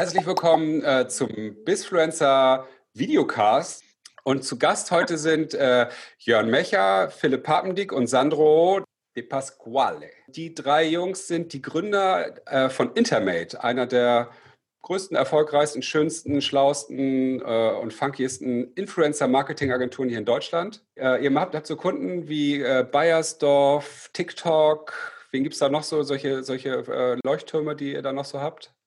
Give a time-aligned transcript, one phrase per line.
[0.00, 1.28] Herzlich willkommen äh, zum
[1.64, 3.82] Bisfluencer Videocast.
[4.22, 5.88] Und zu Gast heute sind äh,
[6.20, 8.84] Jörn Mecher, Philipp Papendick und Sandro
[9.16, 10.08] De Pasquale.
[10.28, 14.30] Die drei Jungs sind die Gründer äh, von Intermate, einer der
[14.82, 20.84] größten, erfolgreichsten, schönsten, schlausten äh, und funkiesten Influencer-Marketing-Agenturen hier in Deutschland.
[20.94, 24.92] Äh, ihr habt, habt so Kunden wie äh, Bayersdorf, TikTok.
[25.32, 28.40] Wen gibt es da noch so, solche, solche äh, Leuchttürme, die ihr da noch so
[28.40, 28.77] habt?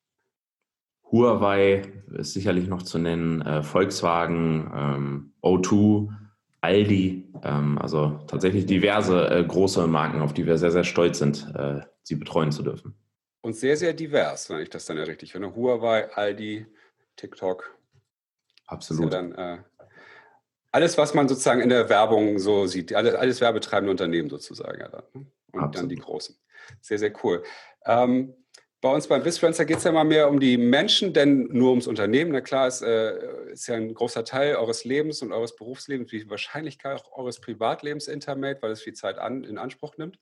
[1.11, 1.81] Huawei
[2.13, 6.09] ist sicherlich noch zu nennen, äh, Volkswagen, ähm, O2,
[6.61, 11.47] Aldi, ähm, also tatsächlich diverse äh, große Marken, auf die wir sehr, sehr stolz sind,
[11.55, 12.95] äh, sie betreuen zu dürfen.
[13.41, 15.55] Und sehr, sehr divers, wenn ich das dann ja richtig finde.
[15.55, 16.67] Huawei, Aldi,
[17.15, 17.75] TikTok.
[18.67, 19.11] Absolut.
[19.11, 19.57] Ja dann, äh,
[20.71, 24.79] alles, was man sozusagen in der Werbung so sieht, alles, alles werbetreibende Unternehmen sozusagen.
[24.79, 25.25] Ja, dann, ne?
[25.51, 25.75] Und Absolut.
[25.75, 26.37] dann die großen.
[26.79, 27.43] Sehr, sehr cool.
[27.85, 28.33] Ähm,
[28.81, 31.85] bei uns beim Bisfluencer geht es ja mal mehr um die Menschen, denn nur ums
[31.85, 32.31] Unternehmen.
[32.31, 33.13] Na klar, es äh,
[33.51, 38.07] ist ja ein großer Teil eures Lebens und eures Berufslebens, wie Wahrscheinlichkeit auch eures Privatlebens
[38.07, 40.17] Intermate, weil es viel Zeit an, in Anspruch nimmt.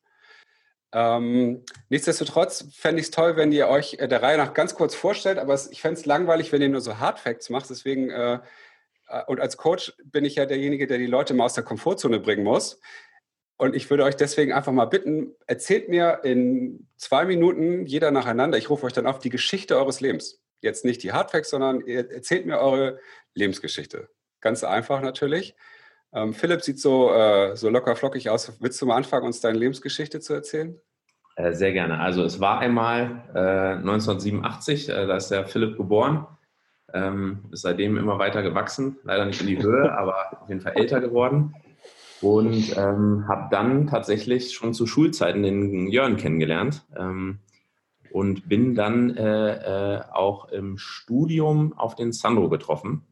[0.91, 4.93] Ähm, nichtsdestotrotz fände ich es toll, wenn ihr euch äh, der Reihe nach ganz kurz
[4.93, 7.69] vorstellt, aber es, ich fände es langweilig, wenn ihr nur so Hardfacts macht.
[7.69, 8.39] Deswegen, äh,
[9.07, 12.19] äh, und als Coach bin ich ja derjenige, der die Leute mal aus der Komfortzone
[12.19, 12.81] bringen muss.
[13.59, 18.57] Und ich würde euch deswegen einfach mal bitten, erzählt mir in zwei Minuten jeder nacheinander,
[18.57, 20.41] ich rufe euch dann auf, die Geschichte eures Lebens.
[20.61, 22.99] Jetzt nicht die Hardfacts, sondern erzählt mir eure
[23.33, 24.07] Lebensgeschichte.
[24.39, 25.57] Ganz einfach natürlich.
[26.13, 28.53] Ähm, Philipp sieht so, äh, so locker flockig aus.
[28.61, 30.79] Willst du mal anfangen, uns deine Lebensgeschichte zu erzählen?
[31.35, 31.99] Äh, sehr gerne.
[31.99, 36.25] Also es war einmal äh, 1987, äh, da ist der Philipp geboren.
[36.93, 40.77] Ähm, ist seitdem immer weiter gewachsen, leider nicht in die Höhe, aber auf jeden Fall
[40.77, 41.53] älter geworden
[42.21, 47.39] und ähm, habe dann tatsächlich schon zu Schulzeiten den Jörn kennengelernt ähm,
[48.11, 53.05] und bin dann äh, äh, auch im Studium auf den Sandro getroffen.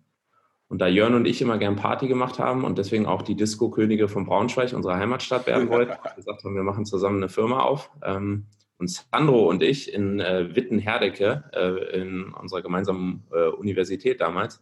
[0.69, 4.09] Und da Jörn und ich immer gern Party gemacht haben und deswegen auch die Disco-Könige
[4.09, 7.89] von Braunschweig, unserer Heimatstadt, werden wollten, gesagt haben, wir machen zusammen eine Firma auf.
[8.03, 8.47] Ähm,
[8.77, 14.61] und Sandro und ich in äh, Witten-Herdecke, äh, in unserer gemeinsamen äh, Universität damals,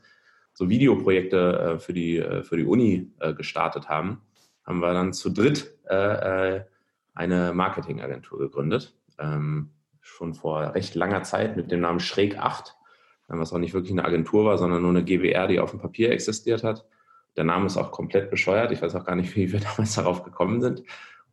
[0.54, 4.22] so Videoprojekte äh, für, die, äh, für die Uni äh, gestartet haben
[4.66, 6.64] haben wir dann zu dritt äh, äh,
[7.14, 8.96] eine Marketingagentur gegründet.
[9.20, 9.72] Ähm,
[10.02, 12.76] schon vor recht langer Zeit mit dem Namen Schräg 8,
[13.28, 16.12] was auch nicht wirklich eine Agentur war, sondern nur eine GWR, die auf dem Papier
[16.12, 16.86] existiert hat.
[17.38, 18.72] Der Name ist auch komplett bescheuert.
[18.72, 20.84] Ich weiß auch gar nicht, wie wir damals darauf gekommen sind.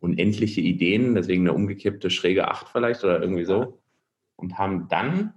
[0.01, 3.79] Unendliche Ideen, deswegen eine umgekippte schräge 8 vielleicht oder irgendwie so.
[4.37, 5.35] Und haben dann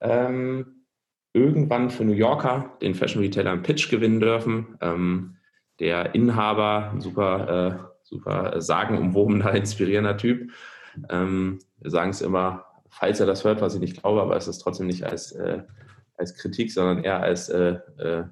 [0.00, 0.84] ähm,
[1.32, 4.76] irgendwann für New Yorker den Fashion Retailer einen Pitch gewinnen dürfen.
[4.80, 5.36] Ähm,
[5.82, 10.52] der Inhaber, super, äh, super sagenumwobener, inspirierender Typ.
[11.10, 14.46] Ähm, wir sagen es immer, falls er das hört, was ich nicht glaube, aber es
[14.46, 15.64] ist trotzdem nicht als, äh,
[16.16, 18.24] als Kritik, sondern eher als äh, äh,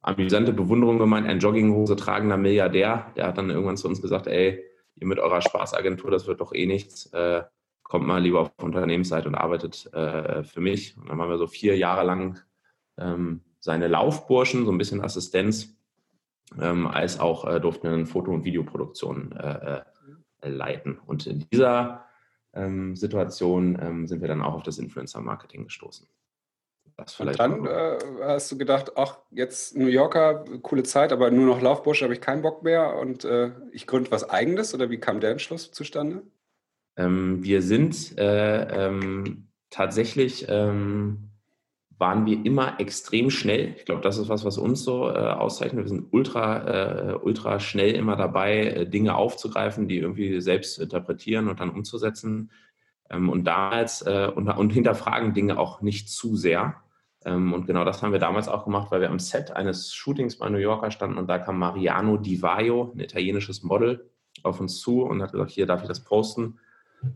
[0.00, 1.26] amüsante Bewunderung gemeint.
[1.26, 4.62] Ein Jogginghose tragender Milliardär, der hat dann irgendwann zu uns gesagt, ey,
[4.94, 7.06] ihr mit eurer Spaßagentur, das wird doch eh nichts.
[7.12, 7.42] Äh,
[7.82, 10.96] kommt mal lieber auf Unternehmensseite und arbeitet äh, für mich.
[10.96, 12.38] Und dann waren wir so vier Jahre lang
[12.96, 15.75] ähm, seine Laufburschen, so ein bisschen Assistenz
[16.60, 19.82] ähm, als auch äh, durften wir Foto- und Videoproduktion äh,
[20.40, 20.98] äh, leiten.
[21.06, 22.04] Und in dieser
[22.54, 26.06] ähm, Situation ähm, sind wir dann auch auf das Influencer-Marketing gestoßen.
[27.18, 31.60] und dann äh, hast du gedacht, ach, jetzt New Yorker, coole Zeit, aber nur noch
[31.60, 35.20] Laufbusch, habe ich keinen Bock mehr und äh, ich gründe was Eigenes oder wie kam
[35.20, 36.22] der Entschluss zustande?
[36.96, 41.30] Ähm, wir sind äh, ähm, tatsächlich ähm,
[41.98, 43.74] waren wir immer extrem schnell.
[43.76, 45.84] Ich glaube, das ist was, was uns so äh, auszeichnet.
[45.84, 51.48] Wir sind ultra, äh, ultra schnell immer dabei, äh, Dinge aufzugreifen, die irgendwie selbst interpretieren
[51.48, 52.50] und dann umzusetzen.
[53.08, 56.76] Ähm, und damals äh, und, und, hinterfragen Dinge auch nicht zu sehr.
[57.24, 60.36] Ähm, und genau das haben wir damals auch gemacht, weil wir am Set eines Shootings
[60.36, 64.10] bei New Yorker standen und da kam Mariano Di Vaio, ein italienisches Model,
[64.42, 66.58] auf uns zu und hat gesagt, hier darf ich das posten.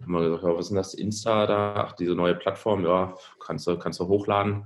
[0.02, 0.94] Haben wir gesagt, ja, was ist denn das?
[0.94, 1.74] Insta da?
[1.76, 3.14] Ach, diese neue Plattform, ja,
[3.44, 4.64] kannst du, kannst du hochladen.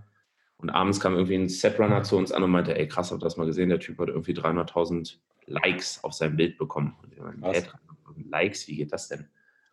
[0.58, 3.36] Und abends kam irgendwie ein Setrunner zu uns an und meinte, ey krass, hab das
[3.36, 5.16] mal gesehen, der Typ hat irgendwie 300.000
[5.46, 6.96] Likes auf sein Bild bekommen.
[7.40, 7.68] Meinte,
[8.30, 9.26] Likes, wie geht das denn?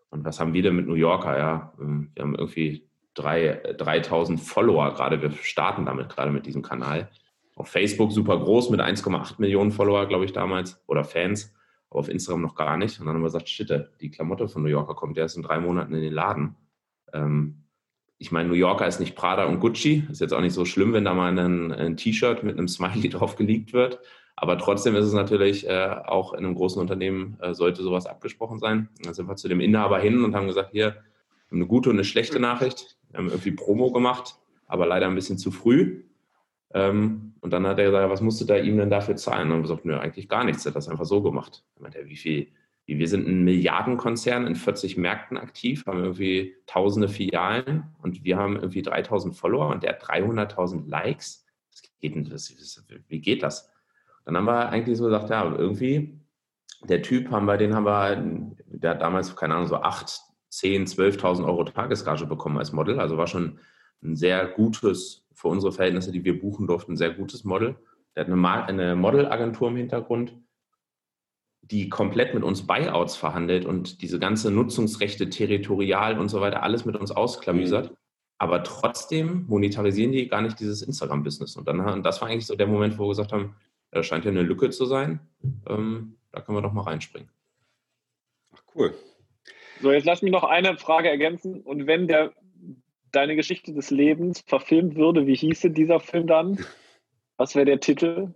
[0.10, 1.38] Und was haben wir denn mit New Yorker?
[1.38, 5.22] Ja, ähm, wir haben irgendwie 3000 Follower gerade.
[5.22, 7.10] Wir starten damit gerade mit diesem Kanal.
[7.56, 10.82] Auf Facebook super groß mit 1,8 Millionen Follower, glaube ich, damals.
[10.88, 11.54] Oder Fans
[11.92, 13.00] auf Instagram noch gar nicht.
[13.00, 15.60] Und dann haben wir gesagt, shit, die Klamotte von New Yorker kommt erst in drei
[15.60, 16.56] Monaten in den Laden.
[17.14, 17.64] Ähm,
[18.18, 20.04] ich meine, New Yorker ist nicht Prada und Gucci.
[20.10, 23.10] Ist jetzt auch nicht so schlimm, wenn da mal ein, ein T-Shirt mit einem Smiley
[23.10, 24.00] drauf geleakt wird.
[24.36, 28.60] Aber trotzdem ist es natürlich äh, auch in einem großen Unternehmen äh, sollte sowas abgesprochen
[28.60, 28.90] sein.
[29.04, 31.04] Dann sind wir zu dem Inhaber hin und haben gesagt, hier,
[31.52, 32.98] eine gute und eine schlechte Nachricht.
[33.10, 34.36] Wir haben irgendwie Promo gemacht,
[34.68, 36.04] aber leider ein bisschen zu früh.
[36.74, 39.44] Ähm, und dann hat er gesagt, was musst du da ihm denn dafür zahlen?
[39.44, 40.66] Und dann haben wir gesagt, nö, eigentlich gar nichts.
[40.66, 41.64] Er hat das einfach so gemacht.
[41.76, 42.48] Dann meinte wie viel?
[42.86, 48.58] Wir sind ein Milliardenkonzern in 40 Märkten aktiv, haben irgendwie tausende Filialen und wir haben
[48.58, 51.46] irgendwie 3000 Follower und der hat 300.000 Likes.
[51.70, 52.54] Was geht das?
[53.08, 53.72] Wie geht das?
[54.26, 56.20] Dann haben wir eigentlich so gesagt, ja, irgendwie,
[56.84, 60.20] der Typ haben wir, den haben wir, der hat damals, keine Ahnung, so 8,
[60.50, 63.00] 10, 12.000 Euro Tagesgage bekommen als Model.
[63.00, 63.60] Also war schon
[64.04, 67.76] ein sehr gutes, für unsere Verhältnisse, die wir buchen durften, ein sehr gutes Model.
[68.16, 70.38] Der hat eine, eine Modelagentur im Hintergrund,
[71.62, 76.86] die komplett mit uns Buyouts verhandelt und diese ganze Nutzungsrechte, territorial und so weiter, alles
[76.86, 77.90] mit uns ausklamüsert.
[77.90, 77.96] Mhm.
[78.38, 81.56] Aber trotzdem monetarisieren die gar nicht dieses Instagram-Business.
[81.56, 83.56] Und dann, und das war eigentlich so der Moment, wo wir gesagt haben,
[83.90, 85.22] da scheint ja eine Lücke zu sein.
[85.68, 87.30] Ähm, da können wir doch mal reinspringen.
[88.54, 88.94] Ach, cool.
[89.82, 91.62] So, jetzt lass mich noch eine Frage ergänzen.
[91.62, 92.32] Und wenn der
[93.12, 96.66] deine Geschichte des Lebens verfilmt würde, wie hieße dieser Film dann?
[97.38, 98.34] Was wäre der Titel?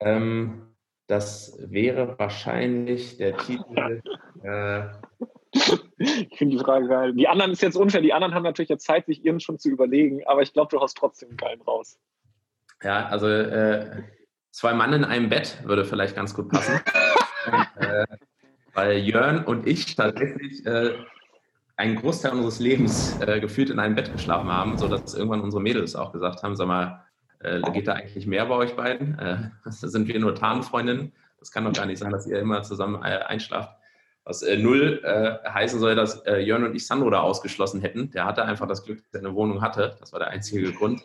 [0.00, 0.74] Ähm,
[1.06, 4.02] das wäre wahrscheinlich der Titel.
[4.44, 4.90] Äh,
[5.50, 7.12] ich finde die Frage geil.
[7.12, 8.02] Die anderen ist jetzt unfair.
[8.02, 10.80] Die anderen haben natürlich jetzt Zeit, sich ihren schon zu überlegen, aber ich glaube, du
[10.80, 11.98] hast trotzdem einen geilen raus.
[12.84, 14.04] Ja, also äh,
[14.52, 16.80] zwei Mann in einem Bett würde vielleicht ganz gut passen.
[17.80, 18.06] äh,
[18.74, 20.94] weil Jörn und ich tatsächlich äh,
[21.78, 25.94] einen Großteil unseres Lebens äh, gefühlt in einem Bett geschlafen haben, sodass irgendwann unsere Mädels
[25.94, 27.04] auch gesagt haben, sag mal,
[27.38, 29.16] äh, geht da eigentlich mehr bei euch beiden?
[29.18, 31.12] Äh, sind wir nur Tarnfreundinnen?
[31.38, 33.76] Das kann doch gar nicht sein, dass ihr immer zusammen äh, einschlaft.
[34.24, 38.10] Was äh, null äh, heißen soll, dass Jörn und ich Sandro da ausgeschlossen hätten.
[38.10, 39.96] Der hatte einfach das Glück, dass er eine Wohnung hatte.
[40.00, 41.00] Das war der einzige Grund,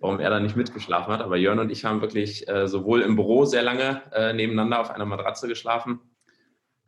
[0.00, 1.22] warum er da nicht mitgeschlafen hat.
[1.22, 4.02] Aber Jörn und ich haben wirklich sowohl im Büro sehr lange
[4.34, 6.00] nebeneinander auf einer Matratze geschlafen,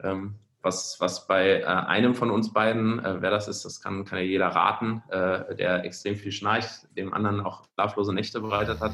[0.02, 4.04] ähm, was, was bei äh, einem von uns beiden, äh, wer das ist, das kann,
[4.04, 8.80] kann ja jeder raten, äh, der extrem viel schnarcht, dem anderen auch schlaflose Nächte bereitet
[8.80, 8.92] hat.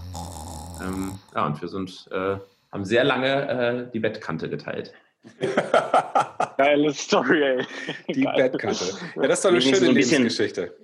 [0.83, 2.37] Ähm, ja, und wir sind, äh,
[2.73, 4.93] haben sehr lange äh, die Bettkante geteilt.
[6.57, 7.67] Geile Story, ey.
[8.09, 8.51] Die Geil.
[8.51, 8.85] Bettkante.
[9.17, 10.77] Ja, das ist doch eine schöne ein bisschen, Lebensgeschichte.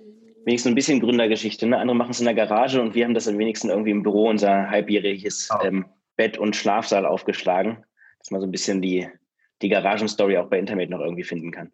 [0.45, 1.65] Wenigstens ein bisschen Gründergeschichte.
[1.65, 1.77] Ne?
[1.77, 4.29] Andere machen es in der Garage und wir haben das am wenigsten irgendwie im Büro,
[4.29, 5.63] unser halbjähriges oh.
[5.63, 5.85] ähm,
[6.17, 7.83] Bett- und Schlafsaal aufgeschlagen.
[8.19, 9.09] Das ist mal so ein bisschen die,
[9.61, 11.71] die Garagenstory auch bei Internet noch irgendwie finden kann.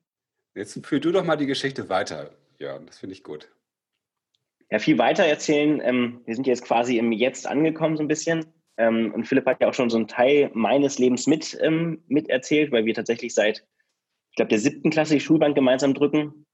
[0.56, 2.86] Jetzt führ du doch mal die Geschichte weiter, Jörn.
[2.86, 3.50] Das finde ich gut.
[4.70, 5.82] Ja, viel weiter erzählen.
[5.84, 8.46] Ähm, wir sind jetzt quasi im Jetzt angekommen, so ein bisschen.
[8.78, 12.72] Ähm, und Philipp hat ja auch schon so einen Teil meines Lebens mit, ähm, miterzählt,
[12.72, 13.66] weil wir tatsächlich seit,
[14.30, 16.46] ich glaube, der siebten Klasse die Schulbank gemeinsam drücken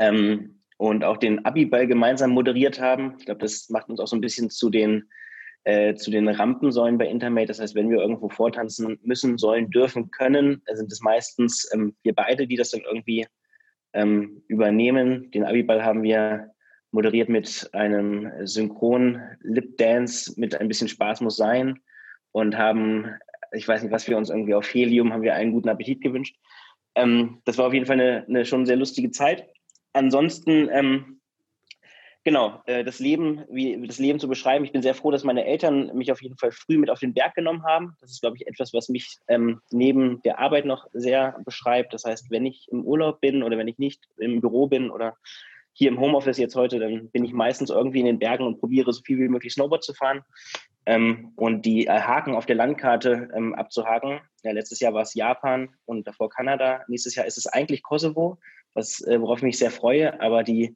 [0.00, 3.14] ähm, und auch den Abiball gemeinsam moderiert haben.
[3.18, 5.08] Ich glaube, das macht uns auch so ein bisschen zu den
[5.64, 7.48] äh, zu den Rampensäulen bei Intermate.
[7.48, 12.14] Das heißt, wenn wir irgendwo vortanzen müssen, sollen, dürfen, können, sind es meistens ähm, wir
[12.14, 13.26] beide, die das dann irgendwie
[13.94, 15.30] ähm, übernehmen.
[15.30, 16.50] Den Abiball haben wir
[16.90, 21.80] moderiert mit einem synchron Lip Dance mit ein bisschen Spaß muss sein
[22.30, 23.14] und haben,
[23.52, 26.36] ich weiß nicht, was wir uns irgendwie auf Helium haben wir einen guten Appetit gewünscht.
[26.94, 29.48] Ähm, das war auf jeden Fall eine, eine schon sehr lustige Zeit.
[29.92, 31.20] Ansonsten ähm,
[32.24, 34.64] Genau, äh, das Leben, wie das Leben zu beschreiben.
[34.64, 37.12] Ich bin sehr froh, dass meine Eltern mich auf jeden Fall früh mit auf den
[37.12, 37.96] Berg genommen haben.
[38.00, 41.92] Das ist, glaube ich, etwas, was mich ähm, neben der Arbeit noch sehr beschreibt.
[41.92, 45.16] Das heißt, wenn ich im Urlaub bin oder wenn ich nicht im Büro bin oder
[45.74, 48.90] hier im Homeoffice jetzt heute, dann bin ich meistens irgendwie in den Bergen und probiere
[48.92, 50.22] so viel wie möglich Snowboard zu fahren
[50.86, 54.20] ähm, und die äh, Haken auf der Landkarte ähm, abzuhaken.
[54.42, 56.84] Ja, letztes Jahr war es Japan und davor Kanada.
[56.88, 58.38] Nächstes Jahr ist es eigentlich Kosovo,
[58.72, 60.20] was, äh, worauf ich mich sehr freue.
[60.20, 60.74] Aber die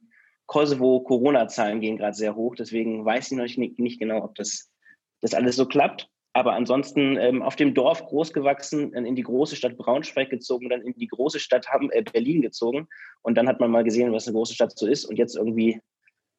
[0.48, 2.56] Kosovo-Corona-Zahlen gehen gerade sehr hoch.
[2.56, 4.72] Deswegen weiß ich noch nicht, nicht genau, ob das,
[5.20, 6.08] das alles so klappt.
[6.32, 10.82] Aber ansonsten ähm, auf dem Dorf groß gewachsen, in die große Stadt Braunschweig gezogen, dann
[10.82, 12.88] in die große Stadt äh, Berlin gezogen.
[13.22, 15.04] Und dann hat man mal gesehen, was eine große Stadt so ist.
[15.04, 15.80] Und jetzt irgendwie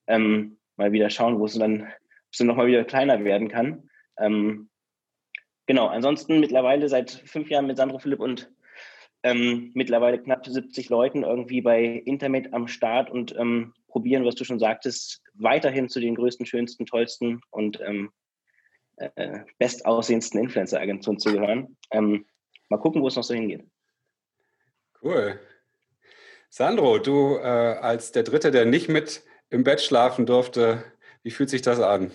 [0.08, 1.88] ähm, mal wieder schauen, wo es dann,
[2.38, 3.90] dann nochmal wieder kleiner werden kann.
[4.18, 4.70] Ähm,
[5.68, 8.52] genau, ansonsten mittlerweile seit fünf Jahren mit Sandro Philipp und
[9.24, 14.44] ähm, mittlerweile knapp 70 Leuten irgendwie bei Internet am Start und ähm, probieren, was du
[14.44, 18.12] schon sagtest, weiterhin zu den größten, schönsten, tollsten und ähm,
[18.98, 21.78] äh, bestaussehendsten Influencer-Agenturen zu gehören.
[21.92, 22.26] Ähm,
[22.70, 23.66] mal gucken, wo es noch so hingeht.
[25.02, 25.40] Cool.
[26.50, 30.84] Sandro, du äh, als der Dritte, der nicht mit im Bett schlafen durfte,
[31.24, 32.12] wie fühlt sich das an?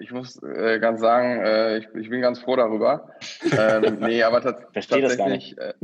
[0.00, 3.10] Ich muss äh, ganz sagen, äh, ich, ich, bin ganz froh darüber.
[3.56, 5.74] ähm, nee, aber tatsächlich, äh,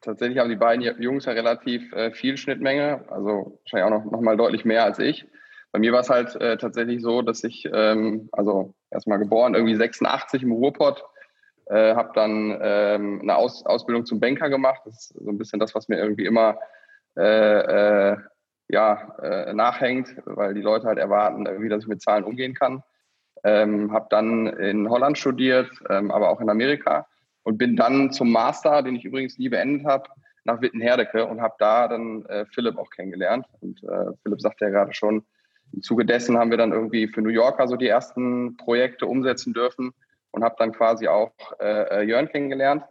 [0.00, 4.20] tatsächlich haben die beiden Jungs ja relativ äh, viel Schnittmenge, also wahrscheinlich auch noch, noch
[4.20, 5.26] mal deutlich mehr als ich.
[5.70, 9.74] Bei mir war es halt äh, tatsächlich so, dass ich, ähm, also erstmal geboren, irgendwie
[9.74, 11.04] 86 im Ruhrpott,
[11.66, 14.82] äh, habe dann ähm, eine Aus Ausbildung zum Banker gemacht.
[14.84, 16.58] Das ist so ein bisschen das, was mir irgendwie immer
[18.68, 22.82] ja, nachhängt, weil die Leute halt erwarten, wie dass ich mit Zahlen umgehen kann.
[23.44, 27.06] Ähm, habe dann in Holland studiert, ähm, aber auch in Amerika
[27.42, 30.08] und bin dann zum Master, den ich übrigens nie beendet habe,
[30.44, 33.46] nach Wittenherdecke und habe da dann äh, Philipp auch kennengelernt.
[33.60, 35.24] Und äh, Philipp sagte ja gerade schon,
[35.72, 39.54] im Zuge dessen haben wir dann irgendwie für New Yorker so die ersten Projekte umsetzen
[39.54, 39.92] dürfen
[40.32, 42.84] und habe dann quasi auch äh, äh, Jörn kennengelernt.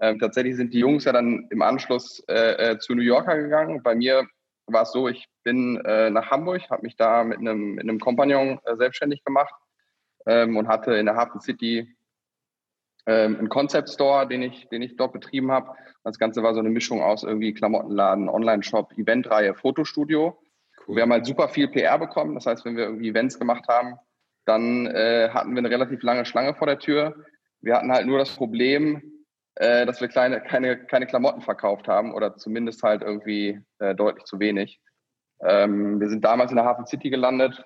[0.00, 3.82] Ähm, tatsächlich sind die Jungs ja dann im Anschluss äh, äh, zu New Yorker gegangen.
[3.82, 4.26] Bei mir
[4.66, 7.98] war es so, ich bin äh, nach Hamburg, habe mich da mit einem, mit einem
[7.98, 9.52] Kompagnon selbstständig gemacht
[10.26, 11.94] ähm, und hatte in der Hafen City
[13.06, 15.74] ähm, einen Concept Store, den ich, den ich dort betrieben habe.
[16.04, 20.38] Das Ganze war so eine Mischung aus irgendwie Klamottenladen, Online-Shop, Eventreihe, Fotostudio.
[20.86, 20.96] Cool.
[20.96, 22.34] Wir haben halt super viel PR bekommen.
[22.34, 23.96] Das heißt, wenn wir irgendwie Events gemacht haben,
[24.44, 27.14] dann äh, hatten wir eine relativ lange Schlange vor der Tür.
[27.60, 29.02] Wir hatten halt nur das Problem,
[29.56, 34.24] äh, dass wir kleine, keine, keine Klamotten verkauft haben oder zumindest halt irgendwie äh, deutlich
[34.24, 34.80] zu wenig.
[35.42, 37.62] Ähm, wir sind damals in der Hafen City gelandet,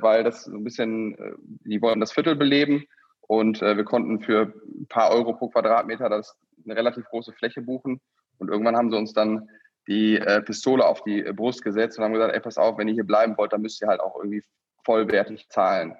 [0.00, 1.32] weil das so ein bisschen, äh,
[1.64, 2.84] die wollten das Viertel beleben
[3.22, 7.62] und äh, wir konnten für ein paar Euro pro Quadratmeter das eine relativ große Fläche
[7.62, 8.00] buchen.
[8.38, 9.48] Und irgendwann haben sie uns dann
[9.86, 12.94] die äh, Pistole auf die Brust gesetzt und haben gesagt, ey, pass auf, wenn ihr
[12.94, 14.42] hier bleiben wollt, dann müsst ihr halt auch irgendwie
[14.84, 15.96] vollwertig zahlen.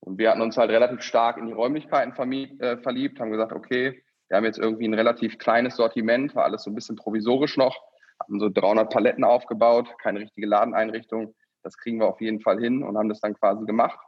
[0.00, 2.12] Und wir hatten uns halt relativ stark in die Räumlichkeiten
[2.60, 6.64] äh, verliebt, haben gesagt, okay, wir haben jetzt irgendwie ein relativ kleines Sortiment, war alles
[6.64, 7.76] so ein bisschen provisorisch noch,
[8.20, 11.34] haben so 300 Paletten aufgebaut, keine richtige Ladeneinrichtung.
[11.64, 13.98] Das kriegen wir auf jeden Fall hin und haben das dann quasi gemacht.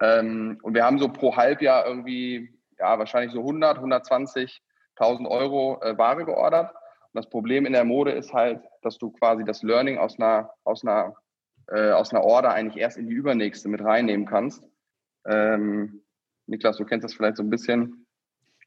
[0.00, 5.98] Ähm, und wir haben so pro Halbjahr irgendwie, ja, wahrscheinlich so 100, 120.000 Euro äh,
[5.98, 6.72] Ware geordert.
[6.72, 10.50] Und das Problem in der Mode ist halt, dass du quasi das Learning aus einer,
[10.64, 11.14] aus einer,
[11.68, 14.62] äh, aus einer Order eigentlich erst in die übernächste mit reinnehmen kannst.
[15.26, 16.02] Ähm,
[16.46, 18.06] Niklas, du kennst das vielleicht so ein bisschen.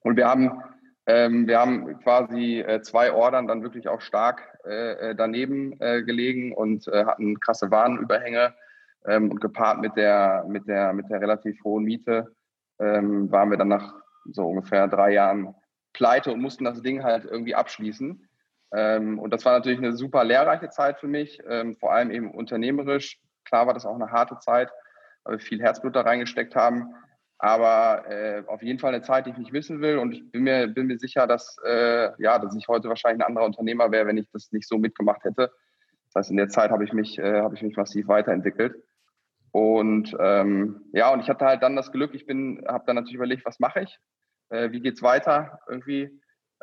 [0.04, 0.62] Und wir haben,
[1.08, 6.04] ähm, wir haben quasi äh, zwei Ordern dann wirklich auch stark äh, äh daneben äh,
[6.04, 8.54] gelegen und äh, hatten krasse Warenüberhänge.
[9.06, 12.36] Ähm, und gepaart mit der, mit, der, mit der relativ hohen Miete
[12.80, 15.56] ähm, waren wir dann nach so ungefähr drei Jahren
[15.94, 18.28] pleite und mussten das Ding halt irgendwie abschließen.
[18.74, 22.32] Ähm, und das war natürlich eine super lehrreiche Zeit für mich, ähm, vor allem eben
[22.32, 23.20] unternehmerisch.
[23.44, 24.72] Klar war das auch eine harte Zeit,
[25.24, 26.94] weil wir viel Herzblut da reingesteckt haben.
[27.44, 29.98] Aber äh, auf jeden Fall eine Zeit, die ich nicht wissen will.
[29.98, 33.28] Und ich bin mir, bin mir sicher, dass, äh, ja, dass ich heute wahrscheinlich ein
[33.28, 35.52] anderer Unternehmer wäre, wenn ich das nicht so mitgemacht hätte.
[36.06, 38.76] Das heißt, in der Zeit habe ich mich, äh, habe ich mich massiv weiterentwickelt.
[39.50, 43.16] Und ähm, ja, und ich hatte halt dann das Glück, ich bin, habe dann natürlich
[43.16, 44.00] überlegt, was mache ich?
[44.50, 45.62] Äh, wie geht's weiter?
[45.68, 46.12] Irgendwie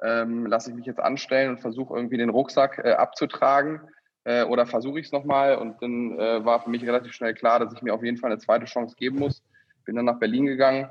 [0.00, 3.80] ähm, lasse ich mich jetzt anstellen und versuche irgendwie den Rucksack äh, abzutragen
[4.22, 5.56] äh, oder versuche ich es nochmal?
[5.56, 8.30] Und dann äh, war für mich relativ schnell klar, dass ich mir auf jeden Fall
[8.30, 9.42] eine zweite Chance geben muss
[9.88, 10.90] bin dann nach Berlin gegangen,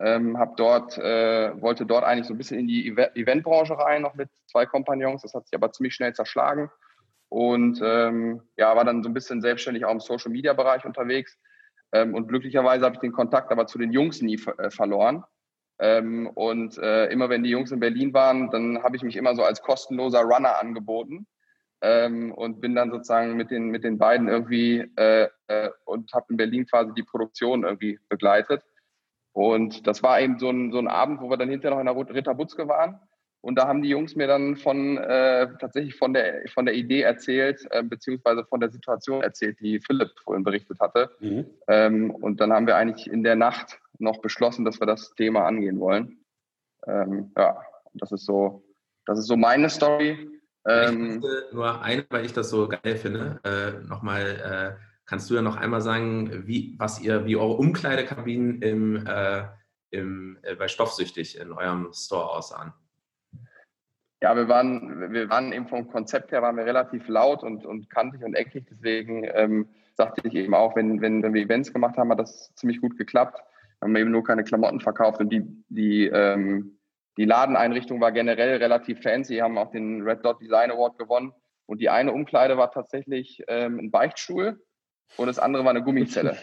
[0.00, 4.14] ähm, habe dort, äh, wollte dort eigentlich so ein bisschen in die Eventbranche rein, noch
[4.14, 5.20] mit zwei Kompagnons.
[5.20, 6.70] Das hat sich aber ziemlich schnell zerschlagen.
[7.28, 11.36] Und ähm, ja, war dann so ein bisschen selbstständig auch im Social Media Bereich unterwegs.
[11.92, 15.24] Ähm, und glücklicherweise habe ich den Kontakt aber zu den Jungs nie äh, verloren.
[15.78, 19.34] Ähm, und äh, immer wenn die Jungs in Berlin waren, dann habe ich mich immer
[19.34, 21.26] so als kostenloser Runner angeboten
[21.82, 26.26] ähm, und bin dann sozusagen mit den, mit den beiden irgendwie äh, äh, und habe
[26.30, 28.62] in Berlin quasi die Produktion irgendwie begleitet.
[29.32, 32.06] Und das war eben so ein, so ein Abend, wo wir dann hinterher noch in
[32.06, 33.00] der Ritter Butzke waren.
[33.40, 37.02] Und da haben die Jungs mir dann von äh, tatsächlich von der von der Idee
[37.02, 41.10] erzählt, äh, beziehungsweise von der Situation erzählt, die Philipp vorhin berichtet hatte.
[41.20, 41.46] Mhm.
[41.68, 45.46] Ähm, und dann haben wir eigentlich in der Nacht noch beschlossen, dass wir das Thema
[45.46, 46.18] angehen wollen.
[46.86, 47.60] Ähm, ja,
[47.94, 48.64] das ist so,
[49.06, 50.28] das ist so meine Story.
[50.66, 55.42] Ähm, nur eine, weil ich das so geil finde, äh, nochmal, äh, kannst du ja
[55.42, 59.44] noch einmal sagen, wie, was ihr, wie eure Umkleidekabinen im, äh,
[59.90, 62.72] im, äh, bei Stoffsüchtig in eurem Store aussahen?
[64.20, 67.88] Ja, wir waren, wir waren eben vom Konzept her waren wir relativ laut und, und
[67.88, 68.66] kantig und eckig.
[68.70, 72.52] Deswegen ähm, sagte ich eben auch, wenn, wenn, wenn wir Events gemacht haben, hat das
[72.54, 73.40] ziemlich gut geklappt.
[73.80, 76.78] Wir haben eben nur keine Klamotten verkauft und die, die ähm,
[77.16, 81.32] die Ladeneinrichtung war generell relativ fancy, Sie haben auch den Red Dot Design Award gewonnen.
[81.66, 84.60] Und die eine Umkleide war tatsächlich ähm, ein Beichtstuhl
[85.16, 86.36] und das andere war eine Gummizelle.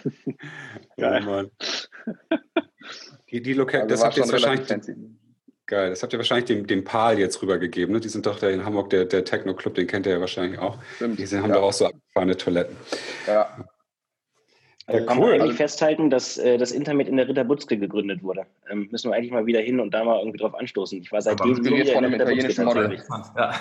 [0.97, 1.51] Geil, Mann.
[3.31, 4.67] Die, die Loca also das habt ihr jetzt wahrscheinlich.
[4.67, 4.95] Fancy.
[5.67, 7.93] Geil, das habt ihr wahrscheinlich dem, dem PAL jetzt rübergegeben.
[7.93, 7.99] Ne?
[7.99, 10.77] Die sind doch da in Hamburg, der, der Techno-Club, den kennt ihr ja wahrscheinlich auch.
[10.97, 11.55] Stimmt, die haben ja.
[11.55, 12.75] doch auch so abgefahrene Toiletten.
[13.25, 13.65] Ja.
[14.87, 15.05] Ja, cool.
[15.05, 18.45] Kann man eigentlich festhalten, dass äh, das Internet in der Ritterbutzke gegründet wurde.
[18.69, 21.01] Ähm, müssen wir eigentlich mal wieder hin und da mal irgendwie drauf anstoßen.
[21.01, 23.03] Ich war seitdem nie in der italienischen Model.
[23.35, 23.55] Ja.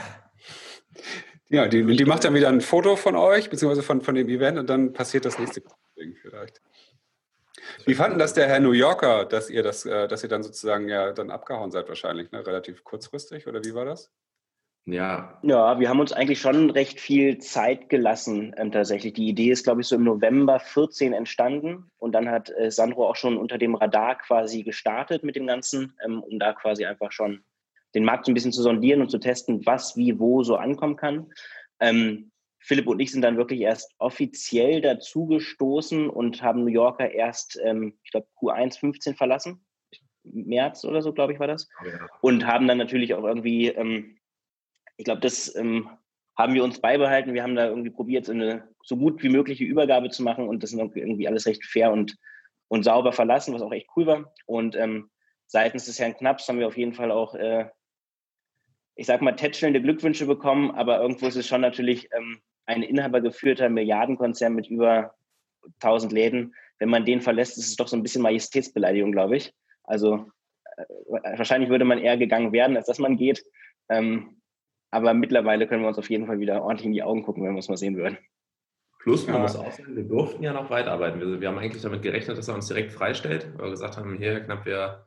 [1.49, 4.59] Ja, die, die macht dann wieder ein Foto von euch, beziehungsweise von, von dem Event
[4.59, 5.63] und dann passiert das nächste
[5.99, 6.61] Ding vielleicht.
[7.87, 10.89] Wie fanden das der Herr New Yorker, dass ihr das, äh, dass ihr dann sozusagen
[10.89, 12.47] ja dann abgehauen seid wahrscheinlich, ne?
[12.47, 14.11] relativ kurzfristig oder wie war das?
[14.87, 15.39] Ja.
[15.43, 19.15] Ja, wir haben uns eigentlich schon recht viel Zeit gelassen, ähm, tatsächlich.
[19.15, 21.91] Die Idee ist, glaube ich, so im November 14 entstanden.
[21.97, 25.97] Und dann hat äh, Sandro auch schon unter dem Radar quasi gestartet mit dem Ganzen,
[26.05, 27.45] ähm, um da quasi einfach schon
[27.95, 30.97] den Markt so ein bisschen zu sondieren und zu testen, was wie wo so ankommen
[30.97, 31.33] kann.
[31.81, 37.61] Ähm, Philipp und ich sind dann wirklich erst offiziell dazugestoßen und haben New Yorker erst,
[37.63, 39.65] ähm, ich glaube, Q1 15 verlassen.
[40.23, 41.69] März oder so, glaube ich, war das.
[41.85, 42.07] Ja.
[42.23, 44.17] Und haben dann natürlich auch irgendwie ähm,
[44.97, 45.89] ich glaube, das ähm,
[46.37, 47.35] haben wir uns beibehalten.
[47.35, 50.63] Wir haben da irgendwie probiert, so eine so gut wie mögliche Übergabe zu machen und
[50.63, 52.17] das ist irgendwie alles recht fair und,
[52.69, 54.35] und sauber verlassen, was auch echt cool war.
[54.47, 55.11] Und ähm,
[55.47, 57.67] seitens des Herrn Knapps haben wir auf jeden Fall auch, äh,
[58.97, 63.69] ich sag mal, tätschelnde Glückwünsche bekommen, aber irgendwo ist es schon natürlich ähm, ein inhabergeführter
[63.69, 65.15] Milliardenkonzern mit über
[65.81, 66.55] 1000 Läden.
[66.79, 69.55] Wenn man den verlässt, ist es doch so ein bisschen Majestätsbeleidigung, glaube ich.
[69.83, 70.31] Also
[70.77, 73.45] äh, wahrscheinlich würde man eher gegangen werden, als dass man geht.
[73.89, 74.41] Ähm,
[74.91, 77.55] aber mittlerweile können wir uns auf jeden Fall wieder ordentlich in die Augen gucken, wenn
[77.55, 78.17] wir es mal sehen würden.
[79.01, 79.43] Plus, man ja.
[79.43, 81.21] muss auch sagen, wir durften ja noch weiterarbeiten.
[81.21, 84.17] Wir, wir, haben eigentlich damit gerechnet, dass er uns direkt freistellt, weil wir gesagt haben,
[84.17, 85.05] hier, Knapp, wir,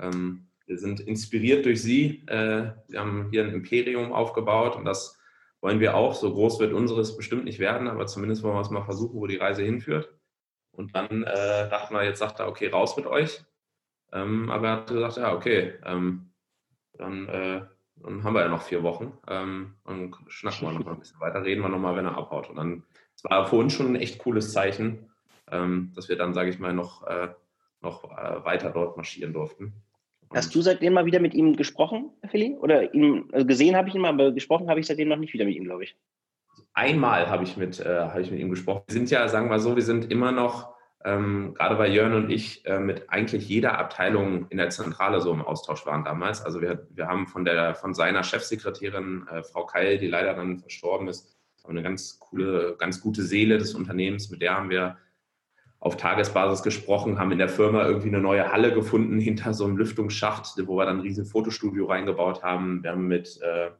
[0.00, 2.24] ähm, wir sind inspiriert durch Sie.
[2.26, 5.18] Äh, wir haben hier ein Imperium aufgebaut und das
[5.60, 6.14] wollen wir auch.
[6.14, 9.26] So groß wird unseres bestimmt nicht werden, aber zumindest wollen wir es mal versuchen, wo
[9.26, 10.14] die Reise hinführt.
[10.70, 13.42] Und dann äh, dachten wir, jetzt sagt er, okay, raus mit euch.
[14.12, 16.30] Ähm, aber er hat gesagt, ja, okay, ähm,
[16.92, 17.62] dann äh,
[18.02, 19.16] dann haben wir ja noch vier Wochen.
[19.26, 22.48] Ähm, und schnacken wir noch mal ein bisschen weiter, reden wir nochmal, wenn er abhaut.
[22.50, 22.84] Und dann,
[23.14, 25.10] es war uns schon ein echt cooles Zeichen,
[25.50, 27.28] ähm, dass wir dann, sage ich mal, noch, äh,
[27.80, 29.72] noch äh, weiter dort marschieren durften.
[30.34, 32.56] Hast du seitdem mal wieder mit ihm gesprochen, Philly?
[32.60, 35.32] Oder ihn, also gesehen habe ich ihn mal, aber gesprochen habe ich seitdem noch nicht
[35.32, 35.96] wieder mit ihm, glaube ich.
[36.74, 38.82] Einmal habe ich, mit, äh, hab ich mit ihm gesprochen.
[38.86, 42.30] Wir sind ja, sagen wir so, wir sind immer noch ähm, gerade bei Jörn und
[42.30, 46.44] ich äh, mit eigentlich jeder Abteilung in der Zentrale so im Austausch waren damals.
[46.44, 50.58] Also wir, wir haben von, der, von seiner Chefsekretärin, äh, Frau Keil, die leider dann
[50.58, 51.36] verstorben ist,
[51.68, 54.96] eine ganz coole, ganz gute Seele des Unternehmens, mit der haben wir
[55.80, 59.76] auf Tagesbasis gesprochen, haben in der Firma irgendwie eine neue Halle gefunden hinter so einem
[59.76, 62.82] Lüftungsschacht, wo wir dann ein riesen Fotostudio reingebaut haben.
[62.82, 63.70] Wir haben mit äh,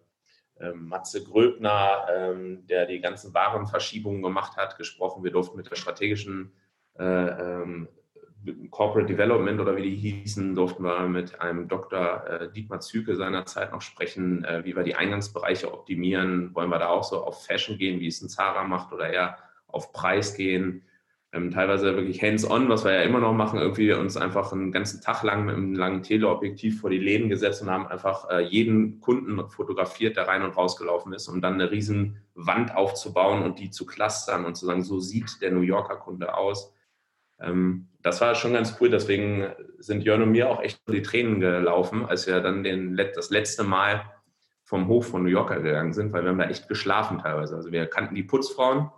[0.61, 5.25] äh, Matze Gröbner, ähm, der die ganzen Warenverschiebungen gemacht hat, gesprochen.
[5.25, 6.53] Wir durften mit der strategischen
[6.99, 7.89] äh, ähm,
[8.71, 12.25] Corporate Development oder wie die hießen, durften wir mit einem Dr.
[12.27, 16.55] Äh, Dietmar Züke seinerzeit noch sprechen, äh, wie wir die Eingangsbereiche optimieren.
[16.55, 19.39] Wollen wir da auch so auf Fashion gehen, wie es ein Zara macht oder eher
[19.67, 20.85] auf Preis gehen?
[21.31, 25.03] Ähm, teilweise wirklich hands-on, was wir ja immer noch machen, irgendwie uns einfach einen ganzen
[25.03, 29.01] Tag lang mit einem langen Teleobjektiv vor die Läden gesetzt und haben einfach äh, jeden
[29.01, 33.71] Kunden fotografiert, der rein und rausgelaufen ist, um dann eine riesen Wand aufzubauen und die
[33.71, 36.73] zu clustern und zu sagen, so sieht der New Yorker Kunde aus
[37.41, 38.91] ähm, das war schon ganz cool.
[38.91, 43.31] Deswegen sind Jörn und mir auch echt die Tränen gelaufen, als wir dann den, das
[43.31, 44.11] letzte Mal
[44.64, 47.57] vom Hof von New Yorker gegangen sind, weil wir haben da echt geschlafen teilweise.
[47.57, 48.91] Also wir kannten die Putzfrauen,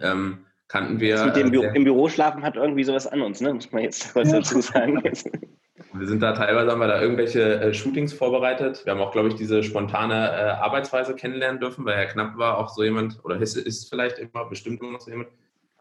[0.00, 1.16] ähm, kannten wir.
[1.16, 3.52] Das mit dem Büro, im Büro schlafen hat irgendwie sowas an uns, ne?
[3.52, 5.02] muss man jetzt kurz dazu sagen.
[5.04, 8.84] wir sind da teilweise, haben wir da irgendwelche äh, Shootings vorbereitet.
[8.84, 12.58] Wir haben auch, glaube ich, diese spontane äh, Arbeitsweise kennenlernen dürfen, weil Herr Knapp war
[12.58, 15.28] auch so jemand, oder ist, ist vielleicht immer, bestimmt immer noch so jemand,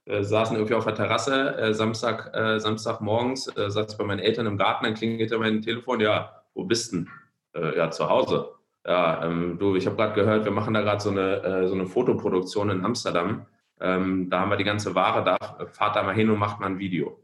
[0.05, 4.19] äh, saßen irgendwie auf der Terrasse, äh, Samstag, äh, Samstagmorgens, äh, saß ich bei meinen
[4.19, 7.09] Eltern im Garten, dann klingelte mein Telefon, ja, wo bist du denn?
[7.53, 8.49] Äh, ja, zu Hause.
[8.85, 11.75] Ja, ähm, du, ich habe gerade gehört, wir machen da gerade so eine, äh, so
[11.75, 13.45] eine Fotoproduktion in Amsterdam.
[13.81, 16.67] Ähm, da haben wir die ganze Ware da, fahrt da mal hin und macht mal
[16.67, 17.19] ein Video.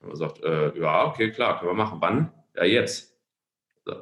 [0.00, 1.98] Und man sagt, äh, ja, okay, klar, können wir machen.
[2.00, 2.32] Wann?
[2.54, 3.16] Ja, jetzt.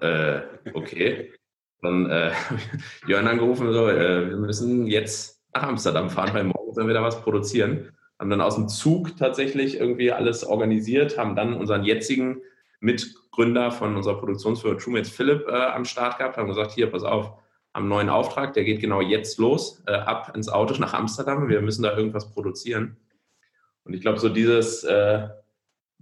[0.01, 0.41] Äh,
[0.75, 1.33] okay.
[1.81, 2.33] Dann äh,
[3.07, 7.03] Jörn angerufen, so, äh, wir müssen jetzt nach Amsterdam fahren, weil morgen sollen wir da
[7.03, 12.43] was produzieren haben dann aus dem Zug tatsächlich irgendwie alles organisiert, haben dann unseren jetzigen
[12.81, 17.33] Mitgründer von unserer Produktionsfirma TrueMates Philipp äh, am Start gehabt, haben gesagt, hier, pass auf,
[17.73, 21.61] einen neuen Auftrag, der geht genau jetzt los, äh, ab ins Auto nach Amsterdam, wir
[21.61, 22.97] müssen da irgendwas produzieren.
[23.85, 25.29] Und ich glaube, so dieses, äh,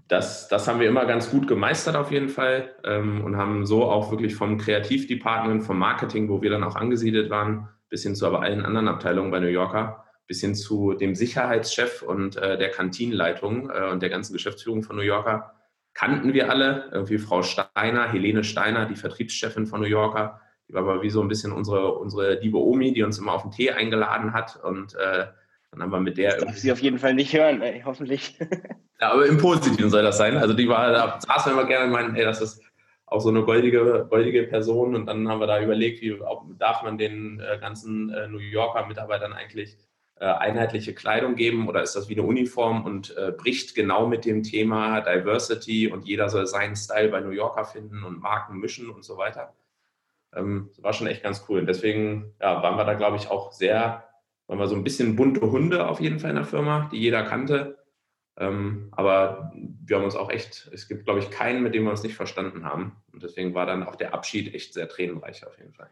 [0.08, 3.84] das, das haben wir immer ganz gut gemeistert auf jeden Fall ähm, und haben so
[3.84, 8.26] auch wirklich vom Kreativdepartment, vom Marketing, wo wir dann auch angesiedelt waren, bis hin zu
[8.26, 12.70] aber allen anderen Abteilungen bei New Yorker, bis hin zu dem Sicherheitschef und äh, der
[12.70, 15.54] Kantinenleitung äh, und der ganzen Geschäftsführung von New Yorker
[15.94, 16.88] kannten wir alle.
[16.92, 20.40] Irgendwie Frau Steiner, Helene Steiner, die Vertriebschefin von New Yorker.
[20.68, 23.42] Die war aber wie so ein bisschen unsere, unsere liebe Omi, die uns immer auf
[23.42, 24.58] den Tee eingeladen hat.
[24.62, 25.26] Und äh,
[25.70, 26.36] dann haben wir mit der.
[26.36, 28.38] Das darf sie auf jeden Fall nicht hören, ey, hoffentlich.
[29.00, 30.36] Ja, aber im Positiven soll das sein.
[30.36, 32.60] Also die war, da saßen wir immer gerne und meinten, ey, das ist
[33.06, 34.96] auch so eine goldige, goldige Person.
[34.96, 36.18] Und dann haben wir da überlegt, wie
[36.58, 39.78] darf man den äh, ganzen äh, New Yorker Mitarbeitern eigentlich
[40.20, 44.24] äh, einheitliche Kleidung geben oder ist das wie eine Uniform und äh, bricht genau mit
[44.24, 48.90] dem Thema Diversity und jeder soll seinen Style bei New Yorker finden und Marken mischen
[48.90, 49.54] und so weiter.
[50.34, 51.60] Ähm, das war schon echt ganz cool.
[51.60, 54.04] Und deswegen ja, waren wir da, glaube ich, auch sehr,
[54.46, 57.22] waren wir so ein bisschen bunte Hunde auf jeden Fall in der Firma, die jeder
[57.24, 57.78] kannte.
[58.36, 61.90] Ähm, aber wir haben uns auch echt, es gibt, glaube ich, keinen, mit dem wir
[61.90, 62.96] uns nicht verstanden haben.
[63.12, 65.90] Und deswegen war dann auch der Abschied echt sehr tränenreich auf jeden Fall.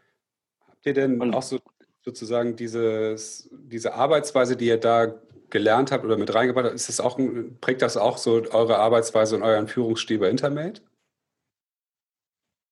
[0.67, 1.59] Habt ihr denn Und auch so
[2.03, 5.13] sozusagen dieses, diese Arbeitsweise, die ihr da
[5.49, 7.19] gelernt habt oder mit reingebracht habt, ist das auch,
[7.59, 10.81] prägt das auch so eure Arbeitsweise und euren Führungsstil bei Intermate?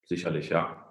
[0.04, 0.85] Sicherlich, ja.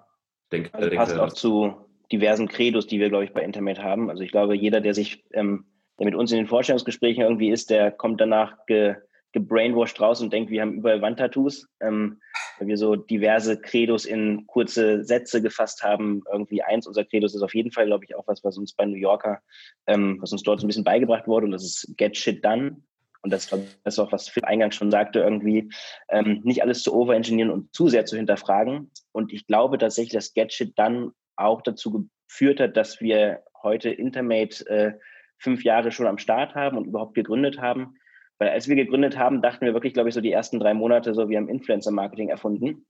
[0.52, 1.74] Denke, also passt auch zu
[2.12, 4.10] diversen Credos, die wir, glaube ich, bei Intermate haben.
[4.10, 5.66] Also ich glaube, jeder, der sich ähm,
[6.00, 8.96] der mit uns in den Vorstellungsgesprächen irgendwie ist, der kommt danach ge,
[9.32, 12.20] gebrainwashed raus und denkt, wir haben überall Wandtattoos, ähm,
[12.58, 16.24] weil wir so diverse Credos in kurze Sätze gefasst haben.
[16.32, 18.86] Irgendwie eins unserer Credos ist auf jeden Fall, glaube ich, auch was, was uns bei
[18.86, 19.42] New Yorker,
[19.88, 22.78] ähm, was uns dort so ein bisschen beigebracht wurde und das ist Get Shit Done.
[23.26, 23.52] Und das,
[23.86, 25.68] ist auch, was Phil eingangs schon sagte, irgendwie
[26.10, 28.92] ähm, nicht alles zu overengineeren und zu sehr zu hinterfragen.
[29.14, 33.90] Und ich glaube tatsächlich, dass Get Shit Done auch dazu geführt hat, dass wir heute
[33.90, 34.94] Intermate äh,
[35.40, 37.96] fünf Jahre schon am Start haben und überhaupt gegründet haben.
[38.38, 41.16] Weil als wir gegründet haben, dachten wir wirklich, glaube ich, so die ersten drei Monate,
[41.16, 42.86] so wir haben Influencer-Marketing erfunden.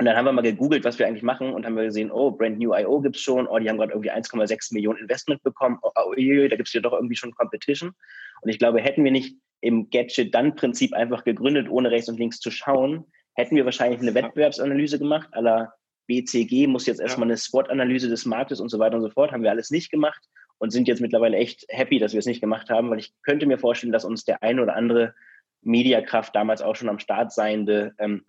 [0.00, 2.32] Und dann haben wir mal gegoogelt, was wir eigentlich machen und haben wir gesehen, oh,
[2.32, 5.78] Brand New IO gibt es schon, oh, die haben gerade irgendwie 1,6 Millionen Investment bekommen,
[5.82, 7.92] oh, oh, da gibt es ja doch irgendwie schon Competition.
[8.40, 12.50] Und ich glaube, hätten wir nicht im Gadget-Dann-Prinzip einfach gegründet, ohne rechts und links zu
[12.50, 15.72] schauen, hätten wir wahrscheinlich eine Wettbewerbsanalyse gemacht, aller
[16.06, 19.42] BCG muss jetzt erstmal eine SWOT-Analyse des Marktes und so weiter und so fort, haben
[19.42, 22.70] wir alles nicht gemacht und sind jetzt mittlerweile echt happy, dass wir es nicht gemacht
[22.70, 25.14] haben, weil ich könnte mir vorstellen, dass uns der eine oder andere
[25.62, 28.24] Mediakraft damals auch schon am Start seiende ähm,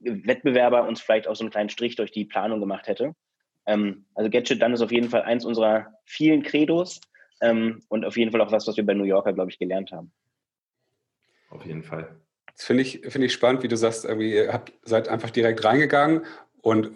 [0.00, 3.14] Wettbewerber uns vielleicht auch so einen kleinen Strich durch die Planung gemacht hätte.
[3.66, 7.00] Ähm, also Gadget dann ist auf jeden Fall eins unserer vielen Credos
[7.40, 9.92] ähm, und auf jeden Fall auch was, was wir bei New Yorker, glaube ich, gelernt
[9.92, 10.12] haben.
[11.56, 12.20] Auf jeden Fall.
[12.54, 16.24] Das finde ich, find ich spannend, wie du sagst, ihr habt, seid einfach direkt reingegangen
[16.62, 16.90] und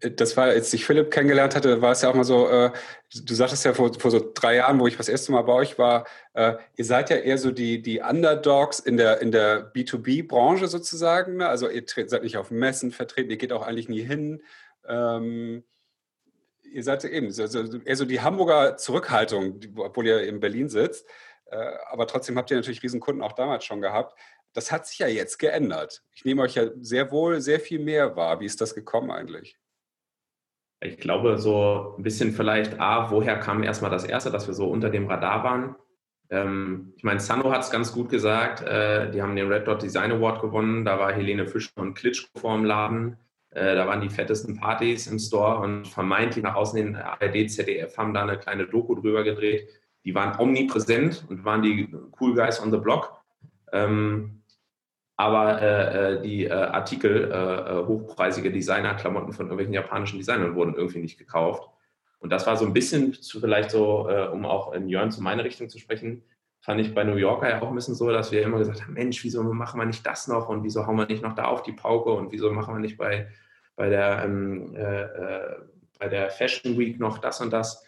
[0.00, 2.70] das war, als ich Philipp kennengelernt hatte, war es ja auch mal so, äh,
[3.24, 5.78] du sagtest ja vor, vor so drei Jahren, wo ich das erste Mal bei euch
[5.78, 10.66] war, äh, ihr seid ja eher so die, die Underdogs in der, in der B2B-Branche
[10.66, 11.36] sozusagen.
[11.36, 11.48] Ne?
[11.48, 14.42] Also ihr seid nicht auf Messen vertreten, ihr geht auch eigentlich nie hin.
[14.86, 15.64] Ähm,
[16.70, 21.06] ihr seid eben so, so, eher so die Hamburger Zurückhaltung, obwohl ihr in Berlin sitzt.
[21.46, 21.56] Äh,
[21.90, 24.18] aber trotzdem habt ihr natürlich Riesenkunden auch damals schon gehabt.
[24.52, 26.02] Das hat sich ja jetzt geändert.
[26.12, 28.40] Ich nehme euch ja sehr wohl sehr viel mehr wahr.
[28.40, 29.58] Wie ist das gekommen eigentlich?
[30.80, 34.68] Ich glaube, so ein bisschen vielleicht, A, woher kam erstmal das Erste, dass wir so
[34.68, 35.76] unter dem Radar waren?
[36.30, 39.82] Ähm, ich meine, Sano hat es ganz gut gesagt, äh, die haben den Red Dot
[39.82, 43.16] Design Award gewonnen, da war Helene Fischer und Klitschko vor dem Laden,
[43.50, 47.96] äh, da waren die fettesten Partys im Store und vermeintlich nach außen hin ARD, ZDF
[47.96, 49.68] haben da eine kleine Doku drüber gedreht.
[50.04, 53.20] Die waren omnipräsent und waren die Cool Guys on the Block.
[53.72, 54.42] Ähm,
[55.16, 60.74] aber äh, äh, die äh, Artikel, äh, äh, hochpreisige Designerklamotten von irgendwelchen japanischen Designern wurden
[60.74, 61.68] irgendwie nicht gekauft.
[62.18, 65.22] Und das war so ein bisschen zu, vielleicht so, äh, um auch in Jörn zu
[65.22, 66.24] meiner Richtung zu sprechen,
[66.60, 68.94] fand ich bei New Yorker ja auch ein bisschen so, dass wir immer gesagt haben,
[68.94, 71.62] Mensch, wieso machen wir nicht das noch und wieso hauen wir nicht noch da auf
[71.62, 73.28] die Pauke und wieso machen wir nicht bei,
[73.76, 74.72] bei, der, ähm,
[75.98, 77.84] bei der Fashion Week noch das und das.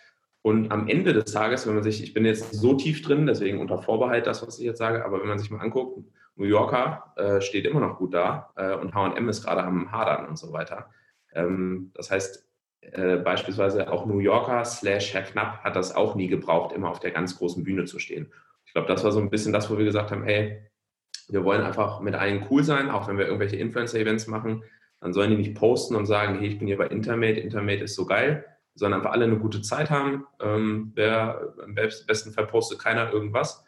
[0.46, 3.58] Und am Ende des Tages, wenn man sich, ich bin jetzt so tief drin, deswegen
[3.58, 6.06] unter Vorbehalt das, was ich jetzt sage, aber wenn man sich mal anguckt,
[6.36, 10.28] New Yorker äh, steht immer noch gut da äh, und HM ist gerade am Hadern
[10.28, 10.88] und so weiter.
[11.34, 12.48] Ähm, das heißt,
[12.80, 17.00] äh, beispielsweise auch New Yorker slash Herr Knapp hat das auch nie gebraucht, immer auf
[17.00, 18.30] der ganz großen Bühne zu stehen.
[18.66, 20.62] Ich glaube, das war so ein bisschen das, wo wir gesagt haben, hey,
[21.28, 24.62] wir wollen einfach mit allen cool sein, auch wenn wir irgendwelche Influencer-Events machen,
[25.00, 27.96] dann sollen die nicht posten und sagen, hey, ich bin hier bei Intermate, Intermate ist
[27.96, 28.44] so geil,
[28.76, 30.26] sondern einfach alle eine gute Zeit haben.
[30.40, 33.64] Ähm, wer, Im besten Fall postet keiner irgendwas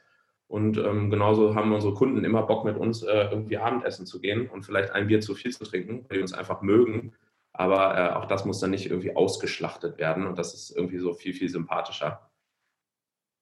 [0.49, 4.49] und ähm, genauso haben unsere Kunden immer Bock, mit uns äh, irgendwie Abendessen zu gehen
[4.49, 7.13] und vielleicht ein Bier zu viel zu trinken, weil die uns einfach mögen.
[7.53, 11.13] Aber äh, auch das muss dann nicht irgendwie ausgeschlachtet werden und das ist irgendwie so
[11.13, 12.31] viel, viel sympathischer.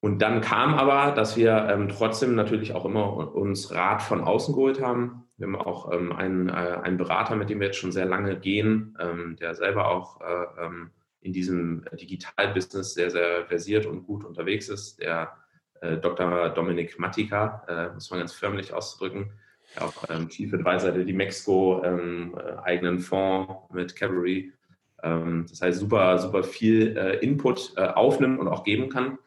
[0.01, 4.55] Und dann kam aber, dass wir ähm, trotzdem natürlich auch immer uns Rat von außen
[4.55, 5.25] geholt haben.
[5.37, 8.37] Wir haben auch ähm, einen, äh, einen Berater, mit dem wir jetzt schon sehr lange
[8.37, 10.91] gehen, ähm, der selber auch äh, ähm,
[11.27, 15.37] in diesem Digitalbusiness sehr, sehr versiert und gut unterwegs ist, der
[15.81, 16.51] äh, Dr.
[16.51, 19.33] Dominik Mattika, äh, muss man ganz förmlich ausdrücken,
[19.81, 24.53] auch ähm, Chief Advisor der die Mexiko ähm, äh, eigenen Fonds mit Cavalry.
[25.03, 29.19] Ähm, das heißt, super, super viel äh, Input äh, aufnimmt und auch geben kann.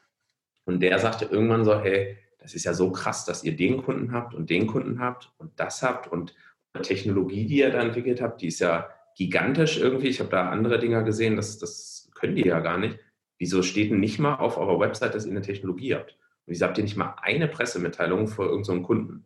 [0.65, 4.13] Und der sagte irgendwann so, hey, das ist ja so krass, dass ihr den Kunden
[4.13, 6.33] habt und den Kunden habt und das habt und
[6.81, 10.07] Technologie, die ihr da entwickelt habt, die ist ja gigantisch irgendwie.
[10.07, 12.97] Ich habe da andere Dinge gesehen, das, das können die ja gar nicht.
[13.37, 16.11] Wieso steht denn nicht mal auf eurer Website, dass ihr eine Technologie habt?
[16.11, 19.25] Und wieso habt ihr nicht mal eine Pressemitteilung vor irgendeinem so Kunden?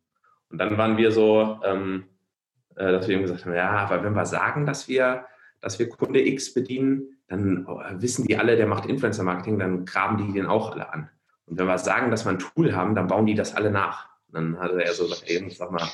[0.49, 2.05] Und dann waren wir so, ähm,
[2.75, 5.25] äh, dass wir ihm gesagt haben, ja, aber wenn wir sagen, dass wir,
[5.61, 10.17] dass wir Kunde X bedienen, dann äh, wissen die alle, der macht Influencer-Marketing, dann graben
[10.17, 11.09] die den auch alle an.
[11.45, 14.09] Und wenn wir sagen, dass wir ein Tool haben, dann bauen die das alle nach.
[14.31, 15.87] dann hat er so gesagt, ey, sag mal,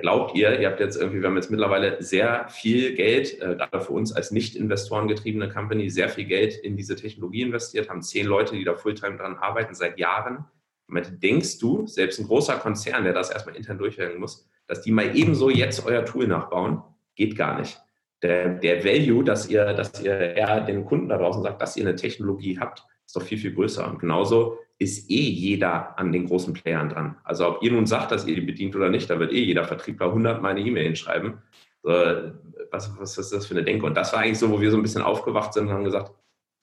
[0.00, 3.80] glaubt ihr, ihr habt jetzt irgendwie, wir haben jetzt mittlerweile sehr viel Geld, äh, gerade
[3.80, 8.02] für uns als nicht Investoren getriebene Company, sehr viel Geld in diese Technologie investiert, haben
[8.02, 10.44] zehn Leute, die da Fulltime dran arbeiten, seit Jahren.
[10.86, 14.92] Und denkst du, selbst ein großer Konzern, der das erstmal intern durchwägen muss, dass die
[14.92, 16.82] mal ebenso jetzt euer Tool nachbauen?
[17.16, 17.80] Geht gar nicht.
[18.22, 21.86] Der, der Value, dass ihr, dass ihr eher den Kunden da draußen sagt, dass ihr
[21.86, 23.90] eine Technologie habt, ist doch viel, viel größer.
[23.90, 27.16] Und genauso ist eh jeder an den großen Playern dran.
[27.24, 29.64] Also ob ihr nun sagt, dass ihr die bedient oder nicht, da wird eh jeder
[29.64, 31.38] Vertriebler 100 mal eine E-Mail hinschreiben.
[31.82, 33.86] Was, was ist das für eine Denke?
[33.86, 36.12] Und das war eigentlich so, wo wir so ein bisschen aufgewacht sind und haben gesagt,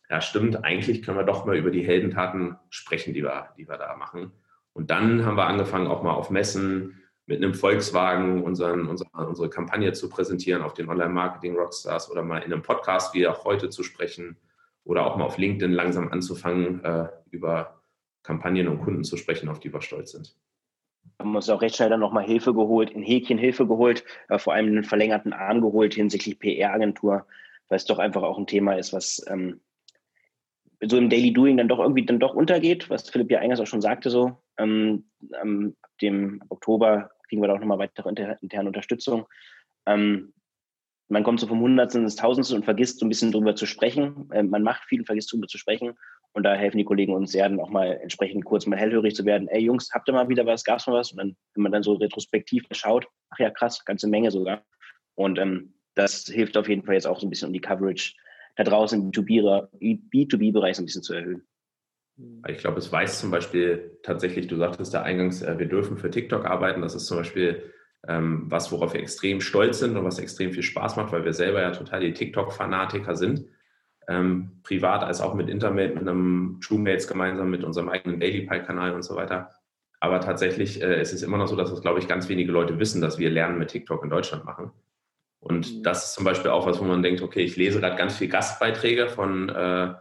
[0.10, 3.78] ja stimmt, eigentlich können wir doch mal über die Heldentaten sprechen, die wir, die wir
[3.78, 4.32] da machen.
[4.74, 9.50] Und dann haben wir angefangen, auch mal auf Messen mit einem Volkswagen unseren, unsere, unsere
[9.50, 13.84] Kampagne zu präsentieren, auf den Online-Marketing-Rockstars oder mal in einem Podcast wie auch heute zu
[13.84, 14.38] sprechen
[14.84, 17.81] oder auch mal auf LinkedIn langsam anzufangen, äh, über
[18.24, 20.36] Kampagnen und Kunden zu sprechen, auf die wir stolz sind.
[21.20, 24.54] Haben uns auch recht schnell dann nochmal Hilfe geholt, in Häkchen Hilfe geholt, äh, vor
[24.54, 27.26] allem einen verlängerten Arm geholt hinsichtlich PR-Agentur,
[27.70, 29.62] weil es doch einfach auch ein Thema ist, was ähm,
[30.82, 33.68] so im Daily Doing dann doch irgendwie dann doch untergeht, was Philipp ja eingangs auch
[33.68, 35.06] schon sagte, so ähm,
[35.42, 39.26] ähm, ab dem Oktober kriegen wir da auch nochmal weitere interne Unterstützung.
[39.86, 40.34] Ähm,
[41.08, 44.30] man kommt so vom Hundertsten ins Tausendste und vergisst so ein bisschen drüber zu sprechen.
[44.34, 45.98] Ähm, man macht viel und vergisst drüber zu sprechen.
[46.34, 49.26] Und da helfen die Kollegen uns sehr, dann auch mal entsprechend kurz mal hellhörig zu
[49.26, 49.48] werden.
[49.50, 50.64] Ey Jungs, habt ihr mal wieder was?
[50.64, 51.12] Gab's mal was?
[51.12, 54.64] Und dann, wenn man dann so retrospektiv schaut, ach ja, krass, ganze Menge sogar.
[55.16, 58.14] Und ähm, das hilft auf jeden Fall jetzt auch so ein bisschen, um die Coverage
[58.56, 61.46] da draußen im B2B-Bereich so ein bisschen zu erhöhen.
[62.48, 66.12] Ich glaube, es weiß zum Beispiel tatsächlich, du sagtest da eingangs, äh, wir dürfen für
[66.12, 66.82] TikTok arbeiten.
[66.82, 67.74] Das ist zum Beispiel
[68.08, 71.34] ähm, was, worauf wir extrem stolz sind und was extrem viel Spaß macht, weil wir
[71.34, 73.46] selber ja total die TikTok-Fanatiker sind
[74.08, 78.94] ähm, privat als auch mit Internet, mit einem Truemates gemeinsam, mit unserem eigenen Daily Pie-Kanal
[78.94, 79.50] und so weiter.
[80.00, 82.80] Aber tatsächlich äh, ist es immer noch so, dass es, glaube ich, ganz wenige Leute
[82.80, 84.72] wissen, dass wir Lernen mit TikTok in Deutschland machen.
[85.40, 85.84] Und mhm.
[85.84, 88.28] das ist zum Beispiel auch was, wo man denkt, okay, ich lese gerade ganz viel
[88.28, 89.94] Gastbeiträge von äh,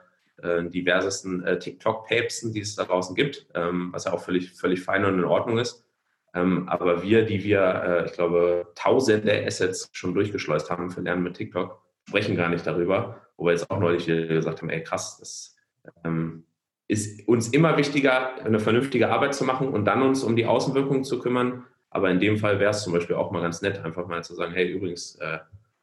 [0.42, 4.82] äh, diversesten äh, TikTok-Päpsten, die es da draußen gibt, ähm, was ja auch völlig, völlig
[4.82, 5.84] fein und in Ordnung ist.
[6.32, 11.22] Ähm, aber wir, die wir, äh, ich glaube, tausende Assets schon durchgeschleust haben für Lernen
[11.22, 15.16] mit TikTok, sprechen gar nicht darüber wo wir jetzt auch neulich gesagt haben, ey krass,
[15.18, 15.56] das
[16.04, 16.44] ähm,
[16.88, 21.04] ist uns immer wichtiger, eine vernünftige Arbeit zu machen und dann uns um die Außenwirkungen
[21.04, 21.64] zu kümmern.
[21.88, 24.34] Aber in dem Fall wäre es zum Beispiel auch mal ganz nett, einfach mal zu
[24.34, 25.38] sagen, hey, übrigens, äh,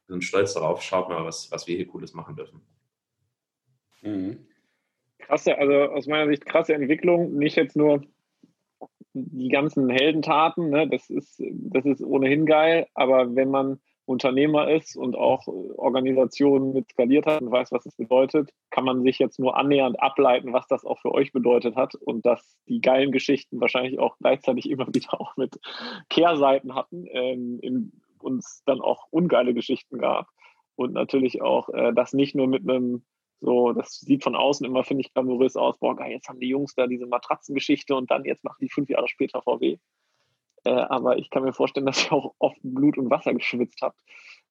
[0.06, 2.60] wir sind stolz darauf, schaut mal, was, was wir hier Cooles machen dürfen.
[4.02, 4.38] Mhm.
[5.18, 8.02] Krasse, also aus meiner Sicht krasse Entwicklung, nicht jetzt nur
[9.14, 14.96] die ganzen Heldentaten, ne, das ist, das ist ohnehin geil, aber wenn man Unternehmer ist
[14.96, 19.38] und auch Organisationen mit skaliert hat und weiß, was es bedeutet, kann man sich jetzt
[19.38, 23.60] nur annähernd ableiten, was das auch für euch bedeutet hat und dass die geilen Geschichten
[23.60, 25.60] wahrscheinlich auch gleichzeitig immer wieder auch mit
[26.08, 30.28] Kehrseiten hatten, ähm, in uns dann auch ungeile Geschichten gab
[30.74, 33.04] und natürlich auch äh, das nicht nur mit einem
[33.40, 35.78] so, das sieht von außen immer, finde ich, glamourös aus.
[35.78, 38.88] Boah, geil, jetzt haben die Jungs da diese Matratzengeschichte und dann jetzt machen die fünf
[38.88, 39.78] Jahre später VW.
[40.68, 43.98] Äh, aber ich kann mir vorstellen, dass ihr auch oft Blut und Wasser geschwitzt habt.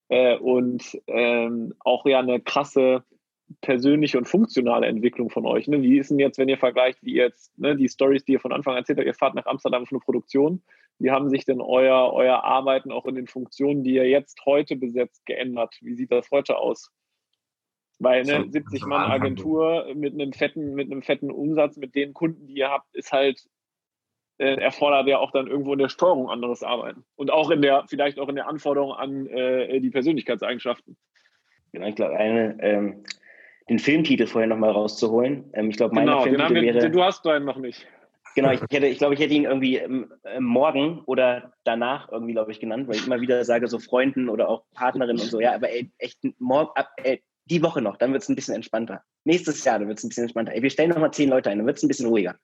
[0.08, 3.04] Äh, und ähm, auch ja eine krasse
[3.60, 5.68] persönliche und funktionale Entwicklung von euch.
[5.68, 5.80] Ne?
[5.80, 8.52] Wie ist denn jetzt, wenn ihr vergleicht, wie jetzt ne, die Stories, die ihr von
[8.52, 10.62] Anfang erzählt habt, ihr fahrt nach Amsterdam für eine Produktion.
[10.98, 14.76] Wie haben sich denn euer, euer Arbeiten auch in den Funktionen, die ihr jetzt heute
[14.76, 15.76] besetzt, geändert?
[15.80, 16.90] Wie sieht das heute aus?
[18.00, 22.46] Weil eine 70 Mann Agentur mit einem fetten, mit einem fetten Umsatz, mit den Kunden,
[22.46, 23.48] die ihr habt, ist halt
[24.44, 27.04] erfordert ja auch dann irgendwo in der Steuerung anderes Arbeiten.
[27.16, 30.96] Und auch in der, vielleicht auch in der Anforderung an äh, die Persönlichkeitseigenschaften.
[31.72, 33.04] Genau, ich glaube, eine, ähm,
[33.68, 35.50] den Filmtitel vorher nochmal rauszuholen.
[35.52, 36.90] Ähm, ich glaube, meine genau, Filmtitel wir, wäre.
[36.90, 37.86] Du hast deinen noch nicht.
[38.34, 42.34] Genau, ich hätte, ich glaube, ich hätte ihn irgendwie ähm, äh, morgen oder danach irgendwie,
[42.34, 45.40] glaube ich, genannt, weil ich immer wieder sage, so Freunden oder auch Partnerinnen und so,
[45.40, 48.54] ja, aber ey, echt morgen, ab, ey, die Woche noch, dann wird es ein bisschen
[48.54, 49.02] entspannter.
[49.24, 50.52] Nächstes Jahr, dann wird es ein bisschen entspannter.
[50.52, 52.36] Ey, wir stellen nochmal zehn Leute ein, dann wird es ein bisschen ruhiger.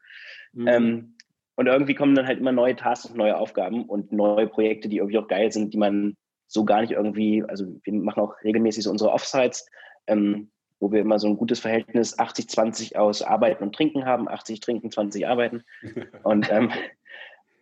[0.53, 0.67] Mhm.
[0.67, 1.17] Ähm,
[1.57, 4.99] und irgendwie kommen dann halt immer neue Tasks und neue Aufgaben und neue Projekte, die
[4.99, 8.85] irgendwie auch geil sind, die man so gar nicht irgendwie, also wir machen auch regelmäßig
[8.85, 9.67] so unsere Offsites,
[10.07, 14.61] ähm, wo wir immer so ein gutes Verhältnis 80-20 aus Arbeiten und Trinken haben, 80
[14.61, 15.63] Trinken, 20 Arbeiten.
[16.25, 16.71] Und, ähm,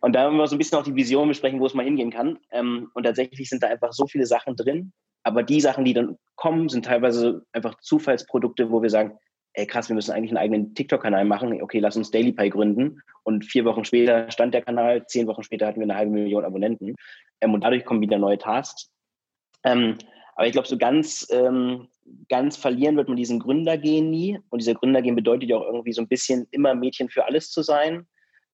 [0.01, 2.11] und da haben wir so ein bisschen auch die Vision besprechen, wo es mal hingehen
[2.11, 2.37] kann.
[2.51, 4.91] Ähm, und tatsächlich sind da einfach so viele Sachen drin.
[5.23, 9.17] Aber die Sachen, die dann kommen, sind teilweise einfach Zufallsprodukte, wo wir sagen,
[9.53, 11.61] ey krass, wir müssen eigentlich einen eigenen TikTok-Kanal machen.
[11.61, 13.01] Okay, lass uns DailyPie gründen.
[13.23, 16.45] Und vier Wochen später stand der Kanal, zehn Wochen später hatten wir eine halbe Million
[16.45, 16.95] Abonnenten.
[17.41, 18.91] Ähm, und dadurch kommen wieder neue Tasks.
[19.63, 19.97] Ähm,
[20.35, 21.87] Aber ich glaube, so ganz, ähm,
[22.27, 24.39] ganz verlieren wird man diesen Gründergehen nie.
[24.49, 27.61] Und dieser Gründergehen bedeutet ja auch irgendwie so ein bisschen immer Mädchen für alles zu
[27.61, 28.07] sein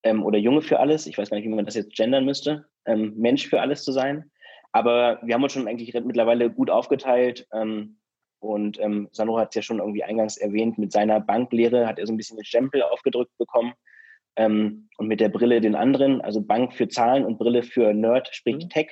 [0.04, 1.08] ähm, oder Junge für alles.
[1.08, 2.66] Ich weiß gar nicht, wie man das jetzt gendern müsste.
[2.86, 4.30] Ähm, Mensch für alles zu sein.
[4.72, 7.48] Aber wir haben uns schon eigentlich mittlerweile gut aufgeteilt.
[7.54, 7.98] Ähm,
[8.40, 12.08] und ähm, Sandro hat es ja schon irgendwie eingangs erwähnt, mit seiner Banklehre hat er
[12.08, 13.74] so ein bisschen den Stempel aufgedrückt bekommen.
[14.36, 18.30] Ähm, und mit der Brille den anderen, also Bank für Zahlen und Brille für Nerd,
[18.34, 18.70] sprich mhm.
[18.70, 18.88] Tech.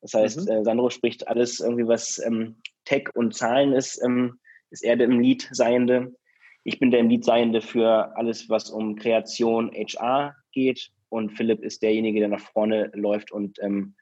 [0.00, 0.48] Das heißt, mhm.
[0.48, 4.38] äh, Sandro spricht alles irgendwie, was ähm, Tech und Zahlen ist, ähm,
[4.70, 6.14] ist er der im Lead Seiende.
[6.62, 10.90] Ich bin der im Lead Seiende für alles, was um Kreation HR geht.
[11.08, 13.94] Und Philipp ist derjenige, der nach vorne läuft und ähm,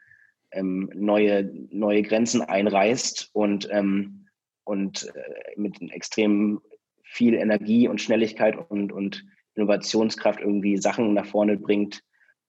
[0.50, 3.68] ähm, neue, neue Grenzen einreißt und,
[4.64, 6.61] und äh, mit extrem
[7.03, 9.24] viel Energie und Schnelligkeit und, und
[9.55, 12.03] Innovationskraft irgendwie Sachen nach vorne bringt,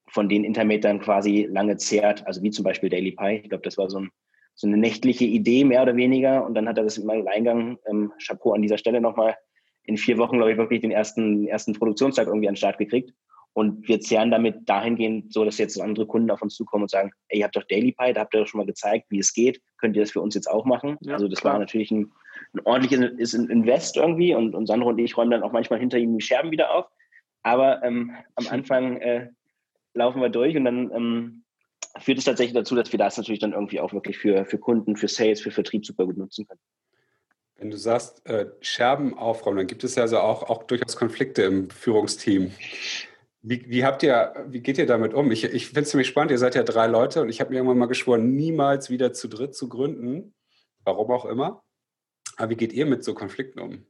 [0.08, 3.42] von denen Intermate dann quasi lange zehrt, also wie zum Beispiel Daily Pie.
[3.44, 4.10] Ich glaube, das war so, ein,
[4.56, 6.46] so, eine nächtliche Idee, mehr oder weniger.
[6.46, 9.36] Und dann hat er das im Eingang, ähm, Chapeau an dieser Stelle nochmal,
[9.84, 13.14] in vier Wochen, glaube ich, wirklich den ersten, ersten Produktionstag irgendwie an den Start gekriegt.
[13.56, 17.12] Und wir zehren damit dahingehend so, dass jetzt andere Kunden auf uns zukommen und sagen,
[17.30, 19.34] ey, ihr habt doch Daily Pie, da habt ihr doch schon mal gezeigt, wie es
[19.34, 19.62] geht.
[19.78, 20.98] Könnt ihr das für uns jetzt auch machen?
[21.00, 21.54] Ja, also das klar.
[21.54, 22.12] war natürlich ein,
[22.54, 26.18] ein ordentliches Invest irgendwie und, und Sandro und ich räumen dann auch manchmal hinter ihm
[26.18, 26.88] die Scherben wieder auf.
[27.44, 29.30] Aber ähm, am Anfang äh,
[29.94, 31.44] laufen wir durch und dann ähm,
[31.98, 34.98] führt es tatsächlich dazu, dass wir das natürlich dann irgendwie auch wirklich für, für Kunden,
[34.98, 36.60] für Sales, für Vertrieb super gut nutzen können.
[37.56, 41.44] Wenn du sagst, äh, Scherben aufräumen, dann gibt es ja also auch, auch durchaus Konflikte
[41.44, 42.52] im Führungsteam.
[43.48, 45.30] Wie, wie, habt ihr, wie geht ihr damit um?
[45.32, 46.32] Ich, ich finde es ziemlich spannend.
[46.32, 49.28] Ihr seid ja drei Leute und ich habe mir irgendwann mal geschworen, niemals wieder zu
[49.28, 50.34] dritt zu gründen.
[50.84, 51.62] Warum auch immer.
[52.38, 53.86] Aber wie geht ihr mit so Konflikten um?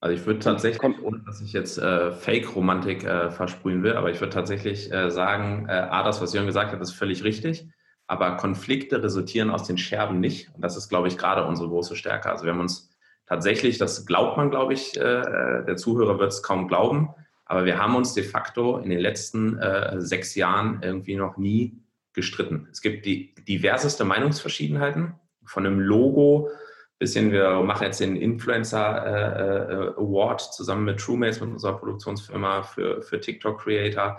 [0.00, 4.20] Also ich würde tatsächlich, ohne dass ich jetzt äh, Fake-Romantik äh, versprühen will, aber ich
[4.20, 7.66] würde tatsächlich äh, sagen, äh, A, das, was Jörn gesagt hat, ist völlig richtig.
[8.06, 10.54] Aber Konflikte resultieren aus den Scherben nicht.
[10.54, 12.28] Und das ist, glaube ich, gerade unsere große Stärke.
[12.28, 12.90] Also wir haben uns
[13.24, 17.14] tatsächlich, das glaubt man, glaube ich, äh, der Zuhörer wird es kaum glauben,
[17.46, 21.80] aber wir haben uns de facto in den letzten äh, sechs Jahren irgendwie noch nie
[22.12, 22.68] gestritten.
[22.70, 26.50] Es gibt die diverseste Meinungsverschiedenheiten von einem Logo
[26.98, 31.76] bis hin, wir machen jetzt den Influencer äh, äh, Award zusammen mit TrueMates, mit unserer
[31.76, 34.18] Produktionsfirma für, für TikTok-Creator.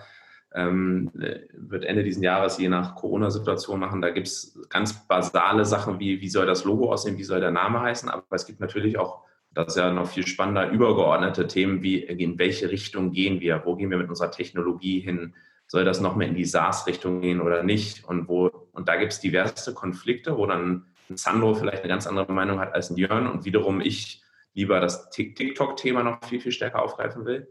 [0.53, 1.11] Ähm,
[1.53, 4.01] wird Ende dieses Jahres je nach Corona-Situation machen.
[4.01, 7.51] Da gibt es ganz basale Sachen wie, wie soll das Logo aussehen, wie soll der
[7.51, 9.23] Name heißen, aber es gibt natürlich auch
[9.55, 13.75] das ist ja noch viel spannender, übergeordnete Themen wie in welche Richtung gehen wir, wo
[13.75, 15.33] gehen wir mit unserer Technologie hin,
[15.67, 18.03] soll das noch mehr in die SaaS-Richtung gehen oder nicht?
[18.05, 22.05] Und wo, und da gibt es diverse Konflikte, wo dann ein Sandro vielleicht eine ganz
[22.05, 24.21] andere Meinung hat als ein Jörn und wiederum ich
[24.53, 27.47] lieber das TikTok-Thema noch viel, viel stärker aufgreifen will.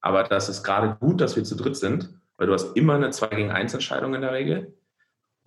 [0.00, 3.10] Aber das ist gerade gut, dass wir zu dritt sind, weil du hast immer eine
[3.10, 4.74] 2 gegen 1 Entscheidung in der Regel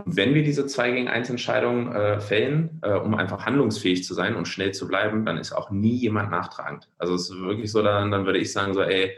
[0.06, 4.36] wenn wir diese 2 gegen 1 Entscheidung äh, fällen, äh, um einfach handlungsfähig zu sein
[4.36, 6.88] und schnell zu bleiben, dann ist auch nie jemand nachtragend.
[6.98, 9.12] Also es ist wirklich so, dann, dann würde ich sagen so, ey,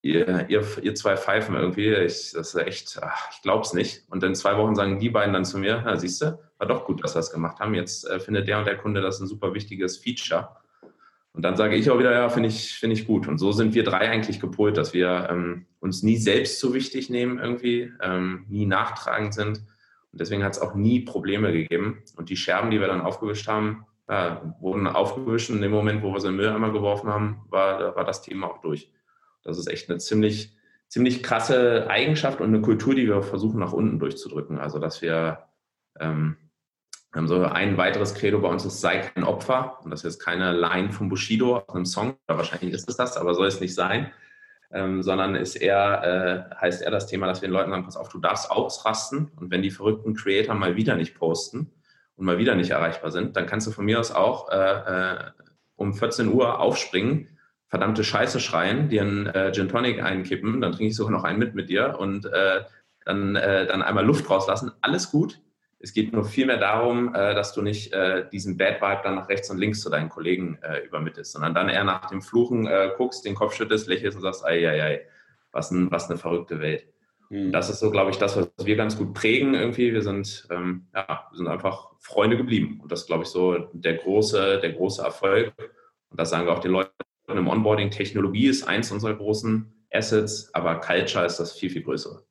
[0.00, 4.04] ihr, ihr, ihr zwei Pfeifen irgendwie, ich, das ist echt, ach, ich glaube es nicht.
[4.10, 6.84] Und in zwei Wochen sagen die beiden dann zu mir, na siehst du, war doch
[6.84, 7.74] gut, dass wir das gemacht haben.
[7.74, 10.56] Jetzt äh, findet der und der Kunde das ein super wichtiges Feature.
[11.34, 13.26] Und dann sage ich auch wieder, ja, finde ich, finde ich gut.
[13.26, 17.10] Und so sind wir drei eigentlich gepolt, dass wir ähm, uns nie selbst so wichtig
[17.10, 19.62] nehmen irgendwie, ähm, nie nachtragend sind
[20.12, 22.02] und deswegen hat es auch nie Probleme gegeben.
[22.16, 25.48] Und die Scherben, die wir dann aufgewischt haben, ja, wurden aufgewischt.
[25.48, 28.20] Und in dem Moment, wo wir sie in den Mülleimer geworfen haben, war, war das
[28.20, 28.92] Thema auch durch.
[29.42, 30.54] Das ist echt eine ziemlich,
[30.88, 34.58] ziemlich krasse Eigenschaft und eine Kultur, die wir versuchen nach unten durchzudrücken.
[34.58, 35.44] Also, dass wir,
[35.98, 36.36] ähm,
[37.14, 39.78] haben so ein weiteres Credo bei uns ist, sei kein Opfer.
[39.82, 43.34] Und das ist keine Line von Bushido aus einem Song, wahrscheinlich ist es das, aber
[43.34, 44.12] soll es nicht sein
[44.72, 47.96] ähm, sondern ist eher, äh, heißt eher das Thema, dass wir den Leuten sagen, pass
[47.96, 51.70] auf, du darfst ausrasten und wenn die verrückten Creator mal wieder nicht posten
[52.16, 55.30] und mal wieder nicht erreichbar sind, dann kannst du von mir aus auch äh, äh,
[55.76, 57.28] um 14 Uhr aufspringen,
[57.68, 61.38] verdammte Scheiße schreien, dir einen äh, Gin Tonic einkippen, dann trinke ich sogar noch einen
[61.38, 62.62] mit mit dir und äh,
[63.04, 65.40] dann, äh, dann einmal Luft rauslassen, alles gut.
[65.82, 69.28] Es geht nur vielmehr darum, äh, dass du nicht äh, diesen Bad Vibe dann nach
[69.28, 73.24] rechts und links zu deinen Kollegen äh, übermittelst, sondern dann eher nach dem Fluchen guckst,
[73.24, 75.00] den Kopf schüttelst, lächelst und sagst, ei, ei, ei,
[75.50, 76.86] was, ein, was eine verrückte Welt.
[77.30, 77.50] Mhm.
[77.50, 79.92] Das ist so, glaube ich, das, was wir ganz gut prägen irgendwie.
[79.92, 82.78] Wir sind, ähm, ja, wir sind einfach Freunde geblieben.
[82.80, 85.52] Und das ist, glaube ich, so der große, der große Erfolg.
[86.10, 86.92] Und das sagen wir auch den Leuten
[87.28, 87.90] im Onboarding.
[87.90, 92.22] Technologie ist eins unserer großen Assets, aber Culture ist das viel, viel größere.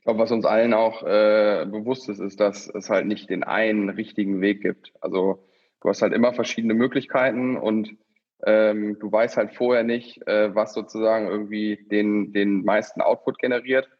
[0.00, 3.44] Ich glaube, was uns allen auch äh, bewusst ist, ist, dass es halt nicht den
[3.44, 4.94] einen richtigen Weg gibt.
[5.02, 5.46] Also
[5.82, 7.98] du hast halt immer verschiedene Möglichkeiten und
[8.46, 13.90] ähm, du weißt halt vorher nicht, äh, was sozusagen irgendwie den, den meisten Output generiert.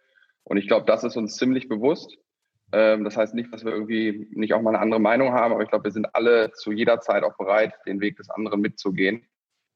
[0.42, 2.16] Und ich glaube, das ist uns ziemlich bewusst.
[2.72, 5.62] Ähm, das heißt nicht, dass wir irgendwie nicht auch mal eine andere Meinung haben, aber
[5.62, 9.26] ich glaube, wir sind alle zu jeder Zeit auch bereit, den Weg des anderen mitzugehen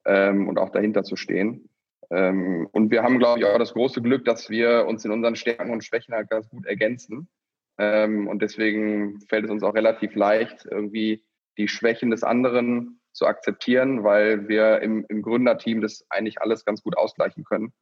[0.05, 1.69] ähm, und auch dahinter zu stehen.
[2.11, 5.35] Ähm, und wir haben, glaube ich, auch das große Glück, dass wir uns in unseren
[5.35, 7.29] Stärken und Schwächen halt ganz gut ergänzen.
[7.77, 11.25] Ähm, und deswegen fällt es uns auch relativ leicht, irgendwie
[11.57, 16.83] die Schwächen des anderen zu akzeptieren, weil wir im, im Gründerteam das eigentlich alles ganz
[16.83, 17.73] gut ausgleichen können.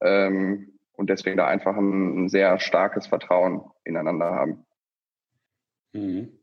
[0.00, 4.66] Ähm, und deswegen da einfach ein, ein, sehr starkes Vertrauen ineinander haben.
[5.92, 6.38] Mhm.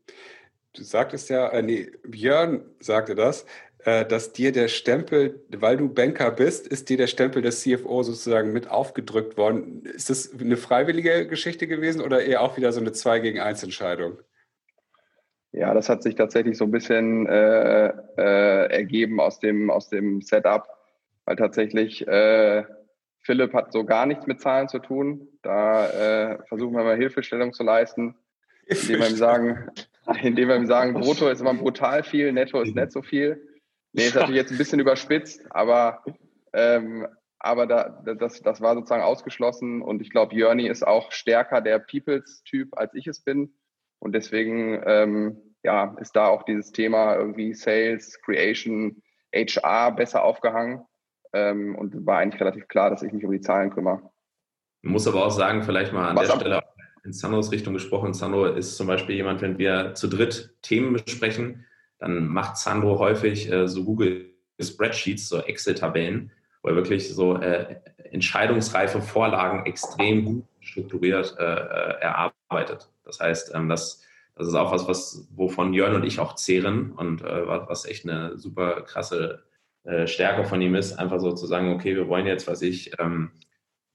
[0.72, 3.46] Du sagtest ja, äh, nee, Björn sagte das,
[3.84, 8.52] dass dir der Stempel, weil du Banker bist, ist dir der Stempel des CFO sozusagen
[8.52, 9.84] mit aufgedrückt worden.
[9.84, 13.62] Ist das eine freiwillige Geschichte gewesen oder eher auch wieder so eine 2 gegen 1
[13.62, 14.18] Entscheidung?
[15.52, 20.20] Ja, das hat sich tatsächlich so ein bisschen äh, äh, ergeben aus dem, aus dem
[20.20, 20.66] Setup,
[21.26, 22.64] weil tatsächlich äh,
[23.20, 25.28] Philipp hat so gar nichts mit Zahlen zu tun.
[25.42, 25.86] Da
[26.32, 28.16] äh, versuchen wir mal Hilfestellung zu leisten,
[28.66, 29.70] indem wir ihm sagen,
[30.22, 33.40] indem wir ihm sagen, Brutto ist immer brutal viel, Netto ist nicht so viel.
[33.94, 36.02] Nee, ist natürlich jetzt ein bisschen überspitzt, aber,
[36.52, 37.06] ähm,
[37.38, 41.78] aber da, das, das war sozusagen ausgeschlossen und ich glaube, Jörni ist auch stärker der
[41.78, 43.54] Peoples-Typ, als ich es bin.
[44.00, 49.02] Und deswegen ähm, ja, ist da auch dieses Thema irgendwie Sales, Creation,
[49.34, 50.82] HR besser aufgehangen.
[51.32, 54.10] Ähm, und war eigentlich relativ klar, dass ich mich um die Zahlen kümmere.
[54.82, 56.62] Man muss aber auch sagen, vielleicht mal an Was der Stelle
[57.04, 58.14] in Sanos Richtung gesprochen.
[58.14, 61.66] Sano ist zum Beispiel jemand, wenn wir zu dritt Themen besprechen,
[61.98, 64.30] dann macht Sandro häufig äh, so Google
[64.60, 66.30] Spreadsheets, so Excel-Tabellen,
[66.62, 67.76] wo er wirklich so äh,
[68.10, 72.88] entscheidungsreife Vorlagen extrem gut strukturiert äh, äh, erarbeitet.
[73.04, 74.02] Das heißt, ähm, das,
[74.34, 78.08] das ist auch was, was wovon Jörn und ich auch zehren und äh, was echt
[78.08, 79.42] eine super krasse
[79.84, 82.92] äh, Stärke von ihm ist, einfach so zu sagen, okay, wir wollen jetzt, was ich,
[82.98, 83.32] ähm,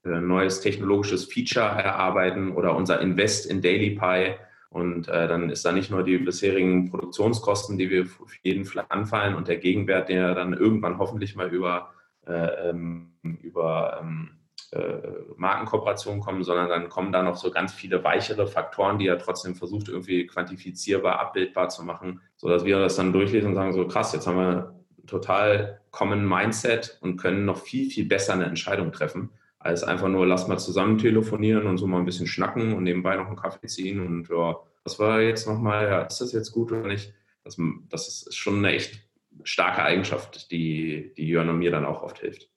[0.04, 4.36] neues technologisches Feature erarbeiten oder unser Invest in DailyPy
[4.70, 9.36] und äh, dann ist da nicht nur die bisherigen Produktionskosten, die wir für jeden anfallen
[9.36, 11.91] und der Gegenwert, der dann irgendwann hoffentlich mal über,
[12.28, 14.30] äh, ähm, über ähm,
[14.72, 14.97] äh,
[15.36, 19.55] Markenkooperationen kommen, sondern dann kommen da noch so ganz viele weichere Faktoren, die er trotzdem
[19.55, 24.13] versucht, irgendwie quantifizierbar, abbildbar zu machen, sodass wir das dann durchlesen und sagen, so krass,
[24.13, 24.76] jetzt haben wir
[25.07, 30.26] total Common Mindset und können noch viel, viel besser eine Entscheidung treffen als einfach nur,
[30.26, 33.68] lass mal zusammen telefonieren und so mal ein bisschen schnacken und nebenbei noch einen Kaffee
[33.68, 37.14] ziehen und ja, was war jetzt nochmal, ja, ist das jetzt gut oder nicht?
[37.43, 37.57] Das,
[37.89, 39.01] das ist schon eine echt
[39.43, 42.49] starke Eigenschaft, die, die Jörn und mir dann auch oft hilft.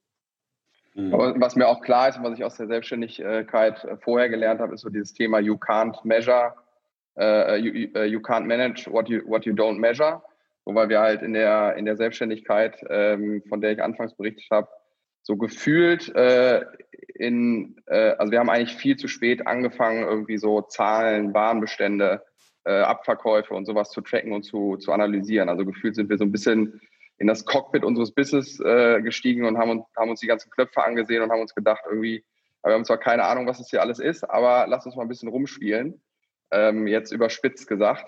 [0.95, 1.13] Mhm.
[1.13, 4.75] Aber was mir auch klar ist und was ich aus der Selbstständigkeit vorher gelernt habe,
[4.75, 6.55] ist so dieses Thema You can't measure,
[7.17, 7.73] uh, you,
[8.05, 10.23] you can't manage what you, what you don't measure.
[10.65, 14.69] Wobei wir halt in der, in der Selbstständigkeit, ähm, von der ich anfangs berichtet habe,
[15.23, 16.65] so gefühlt äh,
[17.15, 22.23] in, äh, also wir haben eigentlich viel zu spät angefangen, irgendwie so Zahlen, Warenbestände,
[22.65, 25.49] äh, Abverkäufe und sowas zu tracken und zu, zu analysieren.
[25.49, 26.81] Also gefühlt sind wir so ein bisschen
[27.19, 30.83] in das Cockpit unseres Business äh, gestiegen und haben uns, haben uns die ganzen Knöpfe
[30.83, 32.25] angesehen und haben uns gedacht, irgendwie,
[32.65, 35.09] wir haben zwar keine Ahnung, was das hier alles ist, aber lass uns mal ein
[35.09, 36.01] bisschen rumspielen.
[36.51, 38.07] Ähm, jetzt überspitzt gesagt.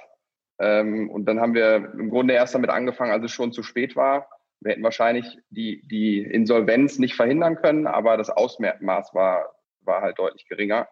[0.59, 3.97] Ähm, und dann haben wir im Grunde erst damit angefangen, als es schon zu spät
[3.97, 4.29] war,
[4.65, 10.19] wir hätten wahrscheinlich die, die Insolvenz nicht verhindern können, aber das Ausmaß war, war halt
[10.19, 10.89] deutlich geringer.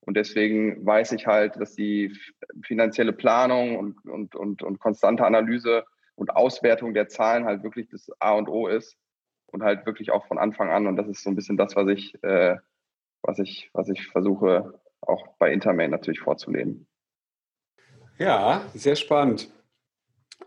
[0.00, 2.16] Und deswegen weiß ich halt, dass die
[2.62, 8.08] finanzielle Planung und, und, und, und konstante Analyse und Auswertung der Zahlen halt wirklich das
[8.20, 8.96] A und O ist
[9.46, 10.86] und halt wirklich auch von Anfang an.
[10.86, 12.56] Und das ist so ein bisschen das, was ich, äh,
[13.22, 16.86] was ich, was ich versuche, auch bei Intermain natürlich vorzuleben.
[18.18, 19.50] Ja, sehr spannend.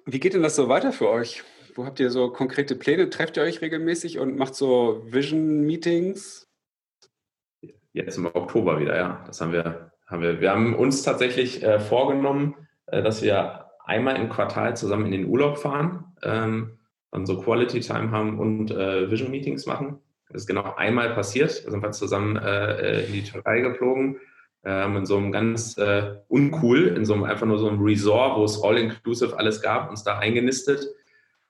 [0.05, 1.43] Wie geht denn das so weiter für euch?
[1.79, 3.09] Wo habt ihr so konkrete Pläne?
[3.09, 6.45] Trefft ihr euch regelmäßig und macht so Vision-Meetings?
[7.93, 9.23] Jetzt im Oktober wieder, ja.
[9.27, 10.41] Das haben wir, haben wir.
[10.41, 15.27] Wir haben uns tatsächlich äh, vorgenommen, äh, dass wir einmal im Quartal zusammen in den
[15.27, 16.79] Urlaub fahren, ähm,
[17.11, 20.01] dann so Quality Time haben und äh, Vision Meetings machen.
[20.27, 21.65] Das ist genau einmal passiert.
[21.65, 24.19] Da sind wir zusammen äh, in die Türkei geflogen,
[24.65, 28.37] ähm, in so einem ganz äh, uncool, in so einem einfach nur so einem Resort,
[28.37, 30.85] wo es all-inclusive alles gab, uns da eingenistet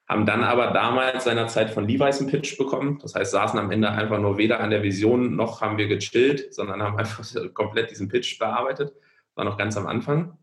[0.10, 2.98] haben dann aber damals seinerzeit von Levi's einen Pitch bekommen.
[3.00, 6.52] Das heißt, saßen am Ende einfach nur weder an der Vision noch haben wir gechillt,
[6.52, 8.92] sondern haben einfach komplett diesen Pitch bearbeitet.
[9.36, 10.38] War noch ganz am Anfang.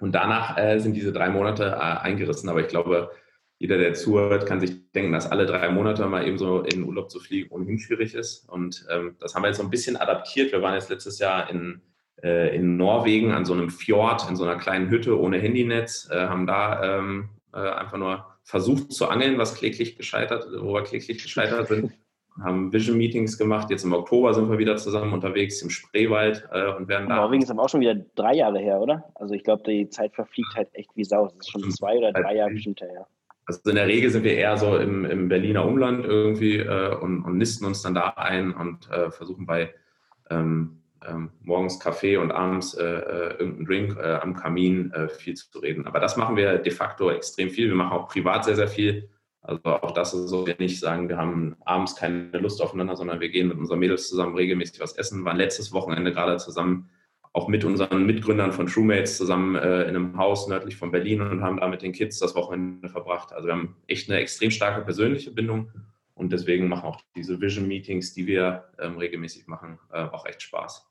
[0.00, 2.50] Und danach äh, sind diese drei Monate äh, eingerissen.
[2.50, 3.10] Aber ich glaube,
[3.58, 7.10] jeder, der zuhört, kann sich denken, dass alle drei Monate mal eben so in Urlaub
[7.10, 8.48] zu fliegen ohnehin schwierig ist.
[8.50, 10.52] Und ähm, das haben wir jetzt so ein bisschen adaptiert.
[10.52, 11.80] Wir waren jetzt letztes Jahr in,
[12.22, 16.26] äh, in Norwegen an so einem Fjord, in so einer kleinen Hütte ohne Handynetz, äh,
[16.26, 21.22] haben da ähm, äh, einfach nur versucht zu angeln, was kläglich gescheitert, wo wir kläglich
[21.22, 21.92] gescheitert sind.
[22.42, 23.70] haben Vision Meetings gemacht.
[23.70, 27.16] Jetzt im Oktober sind wir wieder zusammen unterwegs im Spreewald äh, und werden da.
[27.16, 29.04] Norwegen ist aber auch schon wieder drei Jahre her, oder?
[29.14, 31.26] Also ich glaube, die Zeit verfliegt halt echt wie Sau.
[31.26, 33.06] Das ist schon zwei oder drei Jahre bestimmt her.
[33.46, 37.24] Also in der Regel sind wir eher so im, im Berliner Umland irgendwie äh, und,
[37.24, 39.72] und, nisten uns dann da ein und äh, versuchen bei
[40.30, 45.34] ähm, ähm, morgens Kaffee und abends äh, äh irgendeinen Drink äh, am Kamin äh, viel
[45.34, 45.86] zu reden.
[45.86, 47.68] Aber das machen wir de facto extrem viel.
[47.68, 49.08] Wir machen auch privat sehr, sehr viel.
[49.42, 53.20] Also auch das ist so, wir nicht sagen, wir haben abends keine Lust aufeinander, sondern
[53.20, 55.24] wir gehen mit unseren Mädels zusammen regelmäßig was essen.
[55.24, 56.90] Waren letztes Wochenende gerade zusammen,
[57.32, 61.42] auch mit unseren Mitgründern von TrueMates zusammen äh, in einem Haus nördlich von Berlin und
[61.42, 63.32] haben da mit den Kids das Wochenende verbracht.
[63.32, 65.70] Also wir haben echt eine extrem starke persönliche Bindung
[66.14, 70.42] und deswegen machen auch diese Vision Meetings, die wir ähm, regelmäßig machen, äh, auch echt
[70.42, 70.89] Spaß.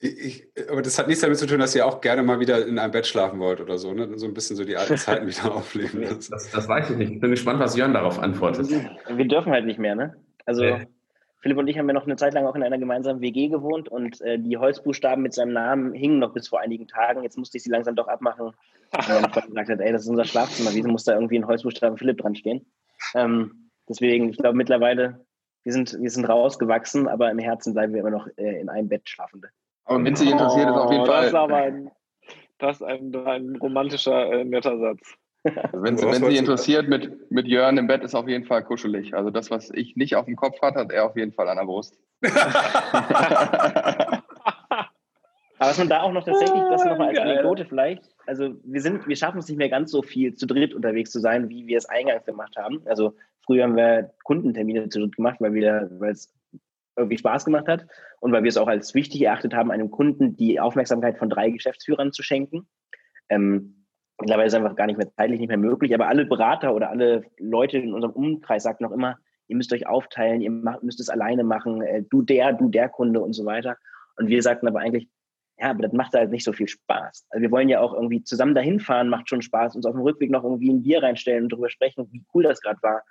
[0.00, 2.78] Ich, aber das hat nichts damit zu tun, dass ihr auch gerne mal wieder in
[2.78, 4.18] einem Bett schlafen wollt oder so, ne?
[4.18, 6.02] So ein bisschen so die alten Zeiten wieder aufleben.
[6.02, 7.12] Das, das, weiß ich nicht.
[7.12, 8.68] Ich bin gespannt, was Jörn darauf antwortet.
[8.68, 10.16] Wir dürfen halt nicht mehr, ne?
[10.44, 10.86] Also nee.
[11.44, 13.90] Philipp und ich haben ja noch eine Zeit lang auch in einer gemeinsamen WG gewohnt
[13.90, 17.22] und äh, die Holzbuchstaben mit seinem Namen hingen noch bis vor einigen Tagen.
[17.22, 18.46] Jetzt musste ich sie langsam doch abmachen.
[18.46, 21.98] Und dann gesagt hat, ey, das ist unser Schlafzimmer, wieso muss da irgendwie ein Holzbuchstaben
[21.98, 22.64] Philipp dran stehen?
[23.14, 25.26] Ähm, deswegen, ich glaube mittlerweile,
[25.64, 28.88] wir sind, wir sind rausgewachsen, aber im Herzen bleiben wir immer noch äh, in einem
[28.88, 29.48] Bett Schlafende.
[29.84, 31.20] Aber wenn Sie interessiert, ist auf jeden oh, Fall.
[31.20, 31.90] Das ist aber ein,
[32.58, 35.14] das ist ein, ein romantischer, äh, netter Satz.
[35.44, 38.64] Also wenn, Sie, wenn Sie interessiert, mit, mit Jörn im Bett ist auf jeden Fall
[38.64, 39.14] kuschelig.
[39.14, 41.58] Also das, was ich nicht auf dem Kopf hatte, hat er auf jeden Fall an
[41.58, 41.98] der Brust.
[45.58, 48.80] Aber was man da auch noch tatsächlich, das noch mal als Anekdote vielleicht, also wir
[48.80, 51.66] sind, wir schaffen es nicht mehr ganz so viel zu dritt unterwegs zu sein, wie
[51.66, 52.82] wir es eingangs gemacht haben.
[52.86, 53.14] Also
[53.46, 56.32] früher haben wir Kundentermine zu dritt gemacht, weil wir, weil es
[56.96, 57.86] irgendwie Spaß gemacht hat
[58.20, 61.50] und weil wir es auch als wichtig erachtet haben, einem Kunden die Aufmerksamkeit von drei
[61.50, 62.68] Geschäftsführern zu schenken.
[63.28, 63.86] Ähm,
[64.20, 66.90] mittlerweile ist es einfach gar nicht mehr zeitlich nicht mehr möglich, aber alle Berater oder
[66.90, 69.18] alle Leute in unserem Umkreis sagten noch immer,
[69.48, 72.88] ihr müsst euch aufteilen, ihr macht, müsst es alleine machen, äh, du der, du der
[72.88, 73.76] Kunde und so weiter.
[74.16, 75.08] Und wir sagten aber eigentlich,
[75.58, 77.26] ja, aber das macht halt nicht so viel Spaß.
[77.30, 80.02] Also wir wollen ja auch irgendwie zusammen dahin fahren, macht schon Spaß, uns auf dem
[80.02, 83.02] Rückweg noch irgendwie ein Bier reinstellen und darüber sprechen, wie cool das gerade war.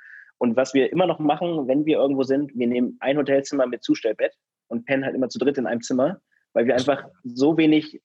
[0.43, 3.81] Und was wir immer noch machen, wenn wir irgendwo sind, wir nehmen ein Hotelzimmer mit
[3.81, 4.33] Zustellbett
[4.67, 6.19] und pennen halt immer zu dritt in einem Zimmer,
[6.51, 8.01] weil wir einfach so wenig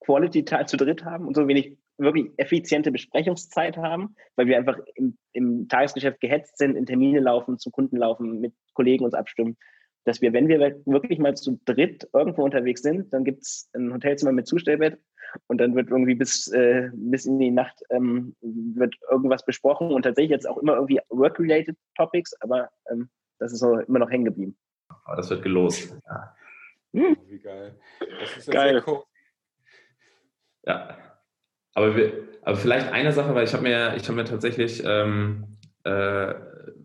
[0.00, 4.78] Quality Time zu dritt haben und so wenig wirklich effiziente Besprechungszeit haben, weil wir einfach
[4.94, 9.58] im, im Tagesgeschäft gehetzt sind, in Termine laufen, zum Kunden laufen, mit Kollegen uns abstimmen,
[10.04, 13.92] dass wir, wenn wir wirklich mal zu dritt irgendwo unterwegs sind, dann gibt es ein
[13.92, 14.98] Hotelzimmer mit Zustellbett
[15.46, 20.02] und dann wird irgendwie bis, äh, bis in die Nacht ähm, wird irgendwas besprochen und
[20.02, 24.24] tatsächlich jetzt auch immer irgendwie work-related Topics, aber ähm, das ist so immer noch hängen
[24.24, 24.56] geblieben.
[25.04, 25.96] Aber das wird gelost.
[26.06, 26.34] Ja.
[26.94, 27.16] Hm.
[27.26, 27.78] Wie geil.
[28.20, 28.82] Das ist geil.
[28.86, 29.02] Cool.
[30.64, 30.96] Ja.
[31.74, 35.58] Aber, wir, aber vielleicht eine Sache, weil ich habe mir, ich habe mir tatsächlich ähm,
[35.84, 36.34] äh,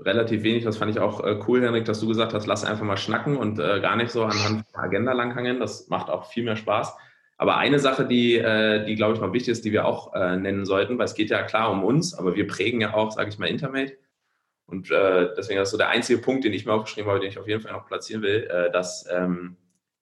[0.07, 2.85] relativ wenig, das fand ich auch äh, cool, Henrik, dass du gesagt hast, lass einfach
[2.85, 5.59] mal schnacken und äh, gar nicht so anhand der Agenda langhangen.
[5.59, 6.95] Das macht auch viel mehr Spaß.
[7.37, 10.37] Aber eine Sache, die, äh, die glaube ich noch wichtig ist, die wir auch äh,
[10.37, 13.29] nennen sollten, weil es geht ja klar um uns, aber wir prägen ja auch, sage
[13.29, 13.97] ich mal, Intermate.
[14.65, 17.37] Und äh, deswegen ist so der einzige Punkt, den ich mir aufgeschrieben habe, den ich
[17.37, 19.55] auf jeden Fall noch platzieren will, äh, dass ähm,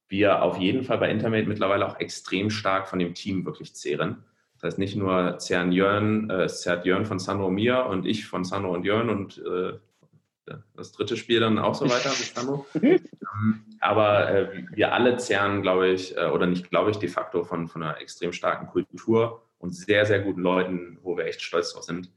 [0.08, 4.24] wir auf jeden Fall bei Intermate mittlerweile auch extrem stark von dem Team wirklich zehren.
[4.56, 8.26] Das heißt, nicht nur zehren Jörn, äh, zerrt Jörn von Sandro und mir und ich
[8.26, 9.74] von Sandro und Jörn und äh,
[10.76, 12.66] das dritte Spiel dann auch so weiter mit Sandro.
[13.36, 17.44] Ähm, aber äh, wir alle zehren, glaube ich, äh, oder nicht glaube ich, de facto
[17.44, 21.74] von, von einer extrem starken Kultur und sehr, sehr guten Leuten, wo wir echt stolz
[21.74, 22.12] drauf sind.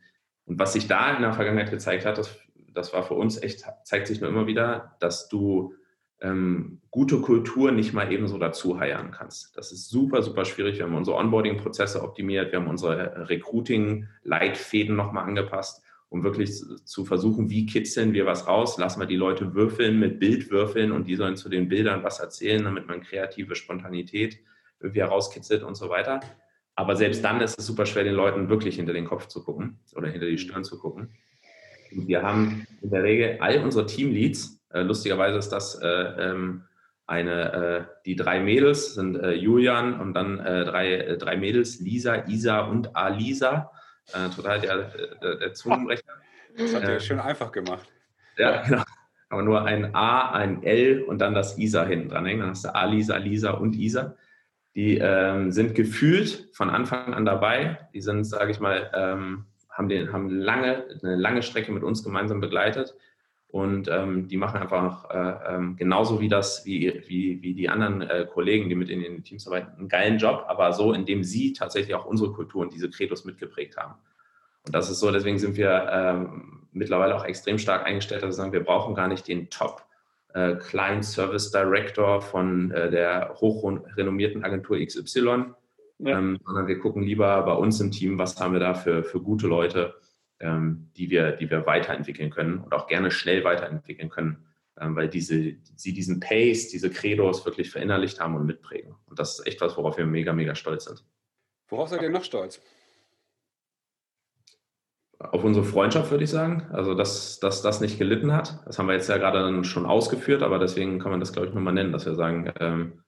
[0.44, 2.38] Und was sich da in der Vergangenheit gezeigt hat, das,
[2.72, 5.74] das war für uns echt, zeigt sich nur immer wieder, dass du
[6.20, 9.56] ähm, gute Kultur nicht mal ebenso dazu heiern kannst.
[9.56, 10.78] Das ist super, super schwierig.
[10.78, 17.50] Wir haben unsere Onboarding-Prozesse optimiert, wir haben unsere Recruiting-Leitfäden nochmal angepasst um wirklich zu versuchen,
[17.50, 21.36] wie kitzeln wir was raus, lassen wir die Leute würfeln mit Bildwürfeln und die sollen
[21.36, 24.38] zu den Bildern was erzählen, damit man kreative Spontanität
[24.80, 26.20] irgendwie herauskitzelt und so weiter.
[26.76, 29.80] Aber selbst dann ist es super schwer, den Leuten wirklich hinter den Kopf zu gucken
[29.96, 31.10] oder hinter die Stirn zu gucken.
[31.90, 36.62] Und wir haben in der Regel all unsere Teamleads, äh, lustigerweise ist das äh, ähm,
[37.06, 41.80] eine, äh, die drei Mädels sind äh, Julian und dann äh, drei, äh, drei Mädels,
[41.80, 43.72] Lisa, Isa und Alisa
[44.12, 44.90] äh, total der,
[45.22, 46.02] der, der Zungenbrecher.
[46.56, 47.88] Das hat er äh, schön einfach gemacht.
[48.36, 48.82] Ja, genau.
[49.30, 52.40] Aber nur ein A, ein L und dann das ISA hinten dran hängen.
[52.40, 54.16] Dann hast du Alisa, Lisa und Isa.
[54.74, 57.88] Die ähm, sind gefühlt von Anfang an dabei.
[57.92, 62.02] Die sind, sage ich mal, ähm, haben, den, haben lange, eine lange Strecke mit uns
[62.02, 62.94] gemeinsam begleitet.
[63.50, 68.02] Und ähm, die machen einfach äh, ähm, genauso wie das, wie, wie, wie die anderen
[68.02, 71.54] äh, Kollegen, die mit in den Teams arbeiten, einen geilen Job, aber so, indem sie
[71.54, 73.94] tatsächlich auch unsere Kultur und diese Credos mitgeprägt haben.
[74.66, 78.34] Und das ist so, deswegen sind wir ähm, mittlerweile auch extrem stark eingestellt, dass wir
[78.34, 79.82] sagen, wir brauchen gar nicht den Top
[80.34, 85.44] äh, Client Service Director von äh, der hochrenommierten Agentur XY,
[86.00, 86.18] ja.
[86.18, 89.22] ähm, sondern wir gucken lieber bei uns im Team, was haben wir da für, für
[89.22, 89.94] gute Leute,
[90.40, 94.46] ähm, die, wir, die wir weiterentwickeln können und auch gerne schnell weiterentwickeln können,
[94.80, 98.94] ähm, weil diese, sie diesen Pace, diese Credos wirklich verinnerlicht haben und mitprägen.
[99.06, 101.04] Und das ist echt was, worauf wir mega, mega stolz sind.
[101.68, 102.60] Worauf seid ihr noch stolz?
[105.18, 106.68] Auf unsere Freundschaft würde ich sagen.
[106.72, 108.60] Also, dass, dass das nicht gelitten hat.
[108.66, 111.54] Das haben wir jetzt ja gerade schon ausgeführt, aber deswegen kann man das, glaube ich,
[111.54, 113.02] nochmal nennen, dass wir sagen, ähm,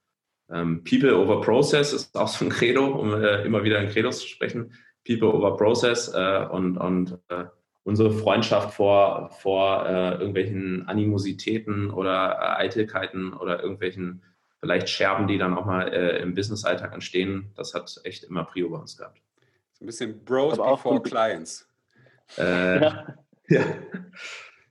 [0.50, 4.20] ähm, People over Process ist auch so ein Credo, um äh, immer wieder in Credos
[4.20, 4.72] zu sprechen.
[5.06, 7.44] People over Process äh, und, und äh,
[7.84, 14.22] unsere Freundschaft vor, vor äh, irgendwelchen Animositäten oder äh, Eitelkeiten oder irgendwelchen
[14.60, 18.68] vielleicht Scherben, die dann auch mal äh, im Business-Alltag entstehen, das hat echt immer Prio
[18.68, 19.20] bei uns gehabt.
[19.72, 21.66] So ein bisschen Bros before Clients.
[22.36, 23.06] Äh, ja.
[23.48, 23.64] ja.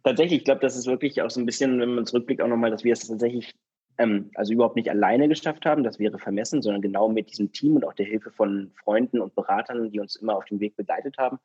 [0.04, 2.72] Tatsächlich, ich glaube, das ist wirklich auch so ein bisschen, wenn man zurückblickt, auch nochmal,
[2.72, 3.54] dass wir es tatsächlich
[4.00, 7.76] ähm, also überhaupt nicht alleine geschafft haben, das wäre vermessen, sondern genau mit diesem Team
[7.76, 11.18] und auch der Hilfe von Freunden und Beratern, die uns immer auf dem Weg begleitet
[11.18, 11.38] haben.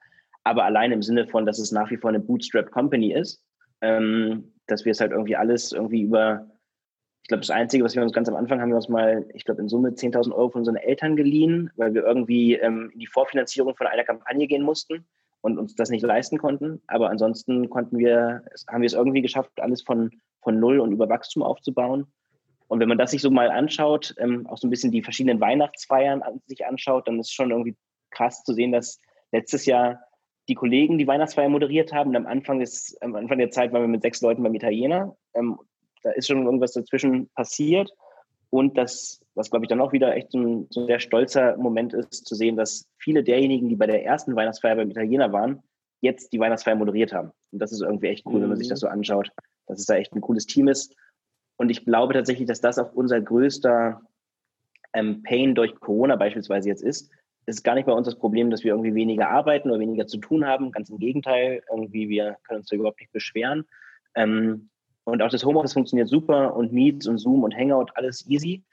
[0.44, 3.42] Aber allein im Sinne von, dass es nach wie vor eine Bootstrap Company ist,
[3.80, 6.48] ähm, dass wir es halt irgendwie alles irgendwie über,
[7.22, 9.44] ich glaube, das Einzige, was wir uns ganz am Anfang haben wir uns mal, ich
[9.44, 13.06] glaube, in Summe 10.000 Euro von unseren Eltern geliehen, weil wir irgendwie ähm, in die
[13.08, 15.04] Vorfinanzierung von einer Kampagne gehen mussten
[15.40, 16.82] und uns das nicht leisten konnten.
[16.86, 21.08] Aber ansonsten konnten wir, haben wir es irgendwie geschafft, alles von, von Null und über
[21.08, 22.06] Wachstum aufzubauen.
[22.68, 25.40] Und wenn man das sich so mal anschaut, ähm, auch so ein bisschen die verschiedenen
[25.40, 27.76] Weihnachtsfeiern an, sich anschaut, dann ist es schon irgendwie
[28.10, 29.00] krass zu sehen, dass
[29.32, 30.00] letztes Jahr
[30.48, 32.10] die Kollegen die Weihnachtsfeier moderiert haben.
[32.10, 35.16] Und am Anfang, des, am Anfang der Zeit waren wir mit sechs Leuten beim Italiener.
[35.34, 35.58] Ähm,
[36.02, 37.90] da ist schon irgendwas dazwischen passiert.
[38.50, 41.92] Und das, was glaube ich dann auch wieder echt ein, so ein sehr stolzer Moment
[41.92, 45.62] ist, zu sehen, dass viele derjenigen, die bei der ersten Weihnachtsfeier beim Italiener waren,
[46.00, 47.32] jetzt die Weihnachtsfeier moderiert haben.
[47.50, 48.42] Und das ist irgendwie echt cool, mhm.
[48.42, 49.30] wenn man sich das so anschaut,
[49.66, 50.94] dass es da echt ein cooles Team ist.
[51.56, 54.00] Und ich glaube tatsächlich, dass das auch unser größter
[54.92, 57.10] ähm, Pain durch Corona beispielsweise jetzt ist.
[57.46, 60.06] Es ist gar nicht bei uns das Problem, dass wir irgendwie weniger arbeiten oder weniger
[60.06, 60.72] zu tun haben.
[60.72, 63.66] Ganz im Gegenteil, irgendwie wir können uns da überhaupt nicht beschweren.
[64.14, 64.70] Ähm,
[65.04, 68.64] und auch das Homeoffice funktioniert super und Meets und Zoom und Hangout, alles easy.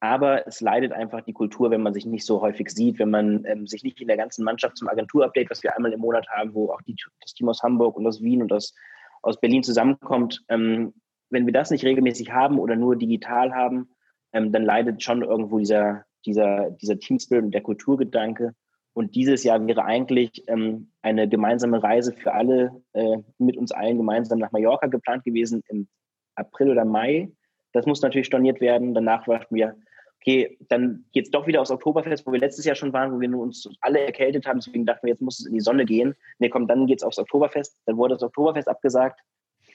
[0.00, 3.44] Aber es leidet einfach die Kultur, wenn man sich nicht so häufig sieht, wenn man
[3.46, 6.52] ähm, sich nicht in der ganzen Mannschaft zum Agenturupdate, was wir einmal im Monat haben,
[6.54, 8.74] wo auch die, das Team aus Hamburg und aus Wien und aus,
[9.22, 10.92] aus Berlin zusammenkommt, ähm,
[11.32, 13.88] wenn wir das nicht regelmäßig haben oder nur digital haben,
[14.32, 18.54] ähm, dann leidet schon irgendwo dieser, dieser, dieser Teamspirit und der Kulturgedanke.
[18.94, 23.96] Und dieses Jahr wäre eigentlich ähm, eine gemeinsame Reise für alle, äh, mit uns allen
[23.96, 25.88] gemeinsam nach Mallorca geplant gewesen im
[26.34, 27.32] April oder Mai.
[27.72, 28.92] Das muss natürlich storniert werden.
[28.92, 29.74] Danach warten wir,
[30.20, 33.20] okay, dann geht es doch wieder aufs Oktoberfest, wo wir letztes Jahr schon waren, wo
[33.20, 34.60] wir uns alle erkältet haben.
[34.60, 36.14] Deswegen dachten wir, jetzt muss es in die Sonne gehen.
[36.38, 37.78] Nee, komm, dann geht es aufs Oktoberfest.
[37.86, 39.20] Dann wurde das Oktoberfest abgesagt.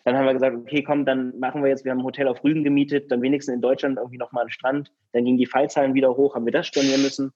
[0.07, 2.41] Dann haben wir gesagt, okay, komm, dann machen wir jetzt, wir haben ein Hotel auf
[2.41, 4.89] Rügen gemietet, dann wenigstens in Deutschland irgendwie nochmal einen Strand.
[5.11, 7.33] Dann gingen die Fallzahlen wieder hoch, haben wir das stornieren müssen.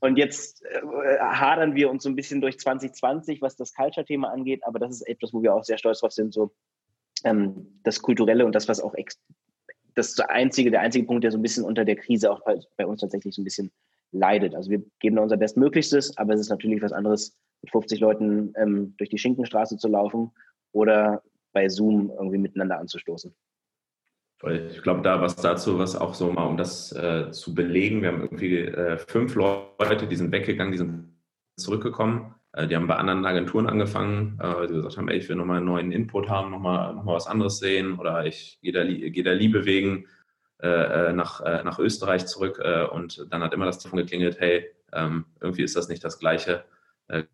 [0.00, 4.62] Und jetzt äh, hadern wir uns so ein bisschen durch 2020, was das Culture-Thema angeht,
[4.64, 6.50] aber das ist etwas, wo wir auch sehr stolz drauf sind, so
[7.22, 8.96] ähm, das Kulturelle und das, was auch
[9.94, 12.84] das einzige, der einzige Punkt, der so ein bisschen unter der Krise auch bei, bei
[12.84, 13.70] uns tatsächlich so ein bisschen
[14.10, 14.56] leidet.
[14.56, 18.52] Also wir geben da unser Bestmöglichstes, aber es ist natürlich was anderes, mit 50 Leuten
[18.56, 20.32] ähm, durch die Schinkenstraße zu laufen
[20.72, 21.22] oder
[21.56, 23.34] bei Zoom irgendwie miteinander anzustoßen.
[24.50, 28.08] Ich glaube, da was dazu, was auch so mal, um das äh, zu belegen, wir
[28.08, 31.16] haben irgendwie äh, fünf Leute, die sind weggegangen, die sind
[31.56, 32.34] zurückgekommen.
[32.52, 35.36] Äh, die haben bei anderen Agenturen angefangen, äh, weil sie gesagt haben, ey, ich will
[35.36, 38.84] nochmal einen neuen Input haben, nochmal noch mal was anderes sehen oder ich gehe der,
[38.84, 40.06] geh der Liebe wegen
[40.62, 40.68] äh,
[41.08, 45.62] äh, nach, nach Österreich zurück und dann hat immer das Telefon geklingelt, hey, ähm, irgendwie
[45.62, 46.75] ist das nicht das Gleiche äh,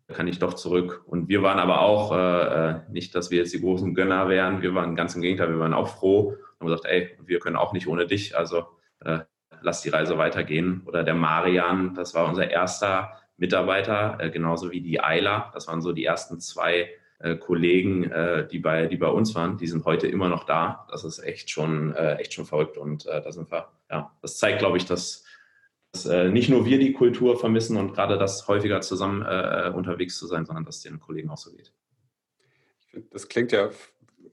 [0.07, 1.03] kann ich doch zurück.
[1.07, 4.61] Und wir waren aber auch, äh, äh, nicht, dass wir jetzt die großen Gönner wären,
[4.61, 7.55] wir waren ganz im Gegenteil, wir waren auch froh und haben gesagt, ey, wir können
[7.55, 8.65] auch nicht ohne dich, also
[9.03, 9.19] äh,
[9.61, 10.83] lass die Reise weitergehen.
[10.85, 15.81] Oder der Marian, das war unser erster Mitarbeiter, äh, genauso wie die Ayla, das waren
[15.81, 18.11] so die ersten zwei äh, Kollegen,
[18.51, 20.85] die, bei, die bei uns waren, die sind heute immer noch da.
[20.91, 24.75] Das ist echt schon, echt schon verrückt und da sind wir, ja, das zeigt, glaube
[24.75, 25.23] ich, dass
[25.93, 30.17] dass äh, nicht nur wir die Kultur vermissen und gerade das häufiger zusammen äh, unterwegs
[30.17, 31.71] zu sein, sondern dass es den Kollegen auch so geht.
[33.11, 33.69] Das klingt ja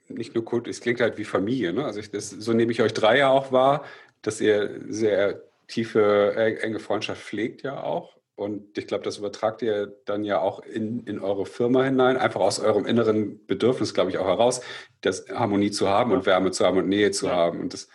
[0.08, 1.72] nicht nur Kult, es klingt halt wie Familie.
[1.72, 1.84] Ne?
[1.84, 3.84] Also ich, das, so nehme ich euch drei ja auch wahr,
[4.22, 8.16] dass ihr sehr tiefe, enge Freundschaft pflegt ja auch.
[8.34, 12.40] Und ich glaube, das übertragt ihr dann ja auch in, in eure Firma hinein, einfach
[12.40, 14.62] aus eurem inneren Bedürfnis, glaube ich, auch heraus,
[15.02, 17.60] das Harmonie zu haben und Wärme zu haben und Nähe zu haben.
[17.60, 17.88] Und das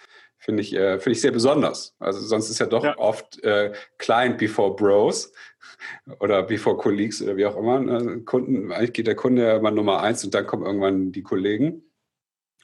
[0.46, 1.96] finde ich, äh, finde ich sehr besonders.
[1.98, 2.96] Also sonst ist ja doch ja.
[3.00, 5.34] oft äh, Client before Bros
[6.20, 7.80] oder before Colleagues oder wie auch immer.
[7.80, 8.22] Ne?
[8.22, 11.84] Kunden, eigentlich geht der Kunde ja immer Nummer eins und dann kommen irgendwann die Kollegen.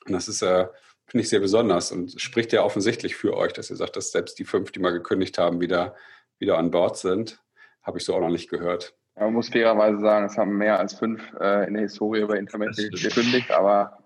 [0.05, 0.67] Und das ist, äh,
[1.07, 4.37] finde ich, sehr besonders und spricht ja offensichtlich für euch, dass ihr sagt, dass selbst
[4.37, 5.95] die fünf, die mal gekündigt haben, wieder,
[6.37, 7.41] wieder an Bord sind.
[7.81, 8.95] Habe ich so auch noch nicht gehört.
[9.15, 12.37] Ja, man muss fairerweise sagen, es haben mehr als fünf äh, in der Historie über
[12.37, 13.97] Internet gekündigt, aber,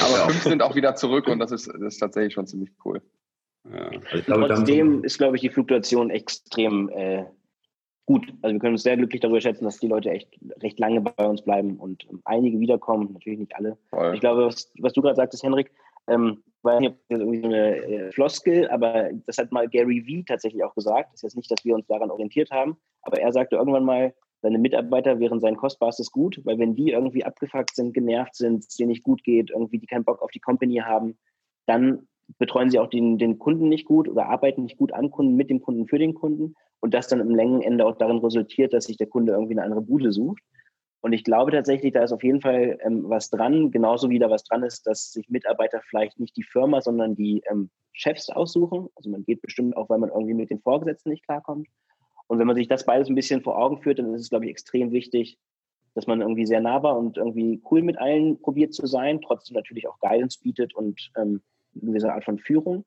[0.00, 3.00] aber fünf sind auch wieder zurück und das ist, das ist tatsächlich schon ziemlich cool.
[3.70, 3.90] Ja.
[4.10, 7.24] Also glaube, Trotzdem ist, glaube ich, die Fluktuation extrem äh,
[8.06, 8.32] gut.
[8.42, 10.28] Also wir können uns sehr glücklich darüber schätzen, dass die Leute echt
[10.60, 13.78] recht lange bei uns bleiben und ähm, einige wiederkommen, natürlich nicht alle.
[13.90, 14.14] Voll.
[14.14, 15.70] Ich glaube, was, was du gerade sagtest, Henrik,
[16.08, 20.62] ähm, war nicht irgendwie so eine äh, Floskel, aber das hat mal Gary Vee tatsächlich
[20.64, 21.12] auch gesagt.
[21.12, 24.14] Das ist jetzt nicht, dass wir uns daran orientiert haben, aber er sagte irgendwann mal,
[24.42, 28.76] seine Mitarbeiter wären sein kostbarstes Gut, weil wenn die irgendwie abgefuckt sind, genervt sind, es
[28.76, 31.16] denen nicht gut geht, irgendwie die keinen Bock auf die Company haben,
[31.66, 32.08] dann
[32.38, 35.50] betreuen sie auch den, den Kunden nicht gut oder arbeiten nicht gut an Kunden, mit
[35.50, 38.96] dem Kunden, für den Kunden und das dann im Längenende auch darin resultiert, dass sich
[38.96, 40.42] der Kunde irgendwie eine andere Bude sucht.
[41.00, 44.30] Und ich glaube tatsächlich, da ist auf jeden Fall ähm, was dran, genauso wie da
[44.30, 48.88] was dran ist, dass sich Mitarbeiter vielleicht nicht die Firma, sondern die ähm, Chefs aussuchen.
[48.94, 51.66] Also man geht bestimmt auch, weil man irgendwie mit den Vorgesetzten nicht klarkommt.
[52.28, 54.44] Und wenn man sich das beides ein bisschen vor Augen führt, dann ist es, glaube
[54.44, 55.38] ich, extrem wichtig,
[55.94, 59.56] dass man irgendwie sehr nah war und irgendwie cool mit allen probiert zu sein, trotzdem
[59.56, 61.42] natürlich auch Guidance bietet und ähm,
[61.74, 62.84] gewisse Art von Führung.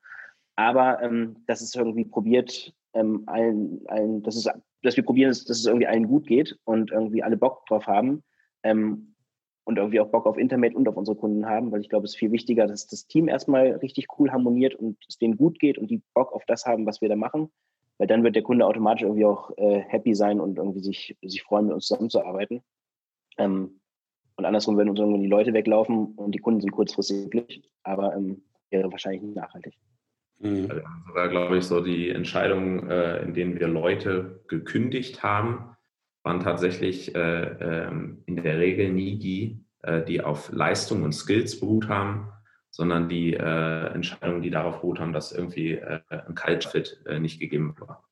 [0.55, 4.49] Aber ähm, dass es irgendwie probiert, ähm, allen, allen, dass, es,
[4.83, 7.87] dass wir probieren, dass, dass es irgendwie allen gut geht und irgendwie alle Bock drauf
[7.87, 8.23] haben
[8.63, 9.15] ähm,
[9.65, 12.11] und irgendwie auch Bock auf Internet und auf unsere Kunden haben, weil ich glaube, es
[12.11, 15.77] ist viel wichtiger, dass das Team erstmal richtig cool harmoniert und es denen gut geht
[15.77, 17.51] und die Bock auf das haben, was wir da machen,
[17.97, 21.43] weil dann wird der Kunde automatisch irgendwie auch äh, happy sein und irgendwie sich, sich
[21.43, 22.61] freuen, mit uns zusammenzuarbeiten.
[23.37, 23.81] Ähm,
[24.37, 28.15] und andersrum werden uns irgendwie die Leute weglaufen und die Kunden sind kurzfristig glücklich, aber
[28.15, 28.43] ähm,
[28.75, 29.73] wäre wahrscheinlich nicht nachhaltig.
[30.39, 30.67] Mhm.
[30.69, 35.75] Also sogar, glaube ich, so die Entscheidungen, äh, in denen wir Leute gekündigt haben,
[36.23, 41.59] waren tatsächlich äh, ähm, in der Regel nie die, äh, die auf Leistung und Skills
[41.59, 42.31] beruht haben,
[42.71, 47.19] sondern die äh, Entscheidungen, die darauf beruht haben, dass irgendwie äh, ein Culture Fit äh,
[47.19, 48.03] nicht gegeben war.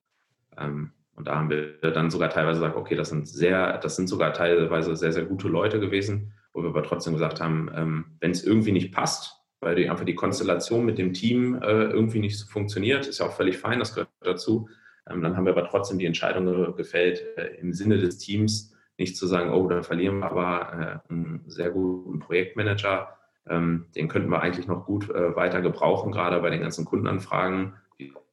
[0.56, 4.08] Ähm, und da haben wir dann sogar teilweise gesagt, okay, das sind sehr, das sind
[4.08, 8.30] sogar teilweise sehr, sehr gute Leute gewesen, wo wir aber trotzdem gesagt haben, ähm, wenn
[8.30, 12.38] es irgendwie nicht passt, weil die, einfach die Konstellation mit dem Team äh, irgendwie nicht
[12.38, 13.06] so funktioniert.
[13.06, 14.68] Ist ja auch völlig fein, das gehört dazu.
[15.10, 19.16] Ähm, dann haben wir aber trotzdem die Entscheidung gefällt, äh, im Sinne des Teams nicht
[19.16, 23.16] zu sagen, oh, da verlieren wir aber äh, einen sehr guten Projektmanager.
[23.48, 27.74] Ähm, den könnten wir eigentlich noch gut äh, weiter gebrauchen, gerade bei den ganzen Kundenanfragen.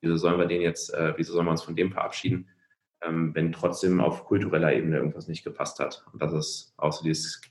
[0.01, 2.47] Wieso sollen wir den jetzt, äh, wieso sollen wir uns von dem verabschieden,
[3.03, 6.03] ähm, wenn trotzdem auf kultureller Ebene irgendwas nicht gepasst hat?
[6.13, 7.41] Und das ist auch so dieses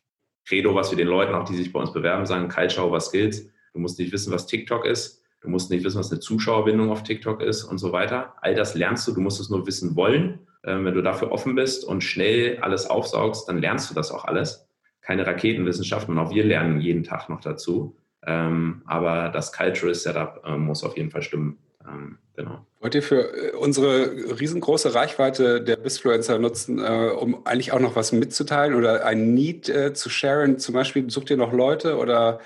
[0.47, 3.51] Credo, was wir den Leuten, auch die sich bei uns bewerben, sagen, Culture over Skills
[3.73, 5.23] Du musst nicht wissen, was TikTok ist.
[5.41, 8.35] Du musst nicht wissen, was eine Zuschauerbindung auf TikTok ist und so weiter.
[8.43, 9.13] All das lernst du.
[9.13, 10.41] Du musst es nur wissen wollen.
[10.65, 14.27] Ähm, wenn du dafür offen bist und schnell alles aufsaugst, dann lernst du das auch
[14.27, 14.69] alles.
[15.01, 17.97] Keine Raketenwissenschaft und auch wir lernen jeden Tag noch dazu.
[18.27, 21.57] Ähm, aber das Cultural Setup äh, muss auf jeden Fall stimmen.
[21.89, 22.67] Ähm, genau.
[22.81, 27.97] Wollt ihr für äh, unsere riesengroße Reichweite der Bisfluencer nutzen, äh, um eigentlich auch noch
[27.97, 30.59] was mitzuteilen oder ein Need zu sharen?
[30.59, 32.41] Zum Beispiel sucht ihr noch Leute oder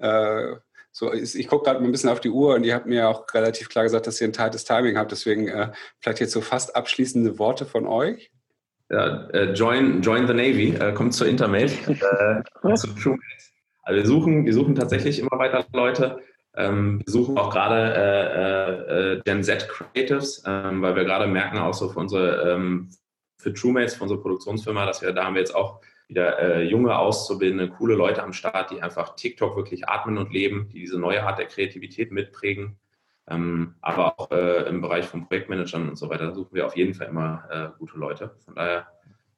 [0.00, 0.56] äh,
[0.92, 3.24] so, ich gucke gerade mal ein bisschen auf die Uhr und ihr habt mir auch
[3.32, 5.12] relativ klar gesagt, dass ihr ein tightes Timing habt.
[5.12, 5.70] Deswegen äh,
[6.00, 8.32] vielleicht jetzt so fast abschließende Worte von euch.
[8.90, 11.72] Ja, äh, join, join the Navy, äh, kommt zur Intermate,
[12.64, 13.52] äh, zu Truemates.
[13.82, 16.18] Also wir suchen, wir suchen tatsächlich immer weiter Leute.
[16.56, 21.58] Ähm, wir suchen auch gerade äh, äh, Gen Z Creatives, ähm, weil wir gerade merken
[21.58, 22.90] auch so für unsere ähm,
[23.38, 25.80] für Truemates, für unsere Produktionsfirma, dass wir da haben wir jetzt auch
[26.10, 30.68] wieder äh, junge Auszubildende, coole Leute am Start, die einfach TikTok wirklich atmen und leben,
[30.68, 32.76] die diese neue Art der Kreativität mitprägen.
[33.28, 36.94] Ähm, aber auch äh, im Bereich von Projektmanagern und so weiter suchen wir auf jeden
[36.94, 38.34] Fall immer äh, gute Leute.
[38.44, 38.88] Von daher,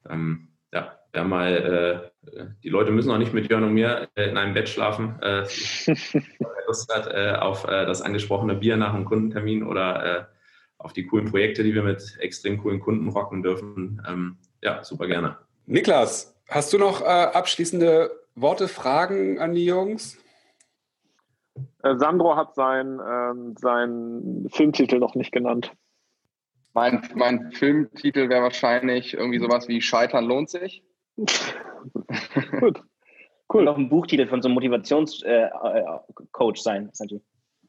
[0.09, 4.29] ähm, ja, wer mal, äh, die Leute müssen auch nicht mit Jörn und mir äh,
[4.29, 5.21] in einem Bett schlafen.
[5.21, 5.43] Äh,
[6.67, 10.29] Lust hat äh, auf das angesprochene Bier nach einem Kundentermin oder
[10.77, 15.07] auf die coolen Projekte, die wir mit extrem coolen Kunden rocken dürfen, ähm, ja, super
[15.07, 15.37] gerne.
[15.65, 20.19] Niklas, Hast du noch äh, abschließende Worte, Fragen an die Jungs?
[21.81, 25.71] Äh, Sandro hat seinen ähm, sein Filmtitel noch nicht genannt.
[26.75, 30.83] Mein, mein Filmtitel wäre wahrscheinlich irgendwie sowas wie Scheitern lohnt sich.
[32.59, 32.83] Gut.
[33.51, 33.63] Cool.
[33.63, 36.91] Noch ein Buchtitel von so einem Motivationscoach äh, äh sein.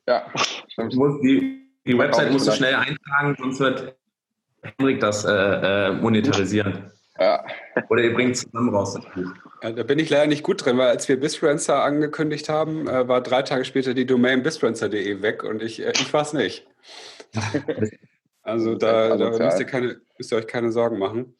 [0.06, 0.30] Ja,
[0.68, 0.92] stimmt.
[1.22, 3.96] Die, die Website musst du schnell eintragen, sonst wird
[4.62, 6.90] Henrik das äh, äh, monetarisieren.
[7.18, 7.44] Ja.
[7.88, 9.32] Oder ihr bringt zusammen raus das Buch.
[9.62, 13.06] Ja, da bin ich leider nicht gut drin, weil als wir Bisfluencer angekündigt haben, äh,
[13.06, 16.66] war drei Tage später die Domain bisfluencer.de weg und ich, äh, ich war es nicht.
[18.42, 21.36] also da, da müsst, ihr keine, müsst ihr euch keine Sorgen machen.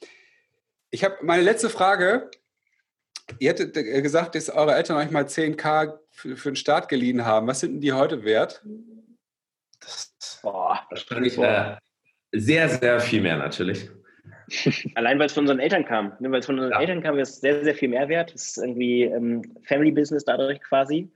[0.91, 2.31] Ich habe meine letzte Frage.
[3.41, 7.25] Ihr hättet äh, gesagt, dass eure Eltern euch mal 10k für, für den Start geliehen
[7.25, 7.49] haben.
[7.49, 8.62] Was sind denn die heute wert?
[9.81, 11.77] Das, boah, wahrscheinlich äh,
[12.33, 13.91] sehr, sehr viel mehr natürlich.
[14.95, 16.13] Allein weil es von unseren Eltern kam.
[16.21, 16.31] Ne?
[16.31, 16.81] Weil es von unseren ja.
[16.81, 18.33] Eltern kam, ist es sehr, sehr viel mehr wert.
[18.35, 21.11] Das ist irgendwie ähm, Family Business dadurch quasi.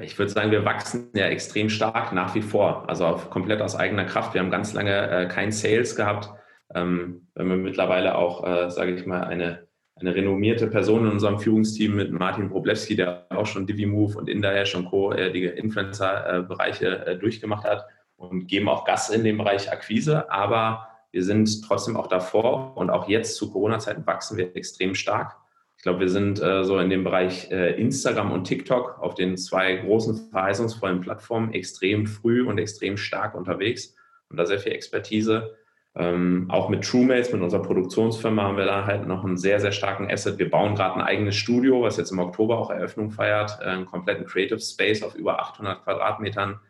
[0.00, 2.84] Ich würde sagen, wir wachsen ja extrem stark nach wie vor.
[2.88, 4.34] Also auf, komplett aus eigener Kraft.
[4.34, 6.28] Wir haben ganz lange äh, kein Sales gehabt.
[6.74, 11.38] Ähm, wenn wir mittlerweile auch, äh, sage ich mal, eine, eine renommierte Person in unserem
[11.38, 15.12] Führungsteam mit Martin Problewski, der auch schon DiviMove und Indahash und Co.
[15.12, 20.30] Äh, die Influencer-Bereiche äh, durchgemacht hat und geben auch Gas in dem Bereich Akquise.
[20.30, 25.34] Aber wir sind trotzdem auch davor und auch jetzt zu Corona-Zeiten wachsen wir extrem stark.
[25.78, 29.38] Ich glaube, wir sind äh, so in dem Bereich äh, Instagram und TikTok auf den
[29.38, 33.94] zwei großen verheißungsvollen Plattformen extrem früh und extrem stark unterwegs
[34.28, 35.56] und da sehr viel Expertise.
[35.94, 39.72] Ähm, auch mit TrueMates, mit unserer Produktionsfirma, haben wir da halt noch einen sehr, sehr
[39.72, 40.38] starken Asset.
[40.38, 43.86] Wir bauen gerade ein eigenes Studio, was jetzt im Oktober auch Eröffnung feiert, äh, einen
[43.86, 46.60] kompletten Creative Space auf über 800 Quadratmetern.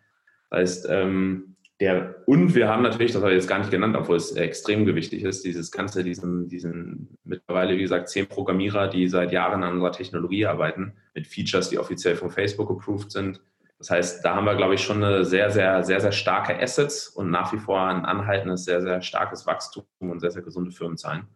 [0.51, 3.97] Das heißt, ähm, der, und wir haben natürlich, das habe ich jetzt gar nicht genannt,
[3.97, 9.09] obwohl es extrem gewichtig ist, dieses ganze, diesen, diesen mittlerweile, wie gesagt, zehn Programmierer, die
[9.09, 13.41] seit Jahren an unserer Technologie arbeiten, mit Features, die offiziell von Facebook approved sind,
[13.79, 17.09] das heißt, da haben wir, glaube ich, schon eine sehr, sehr, sehr, sehr starke Assets
[17.09, 21.27] und nach wie vor ein anhaltendes, sehr, sehr starkes Wachstum und sehr, sehr gesunde Firmenzahlen.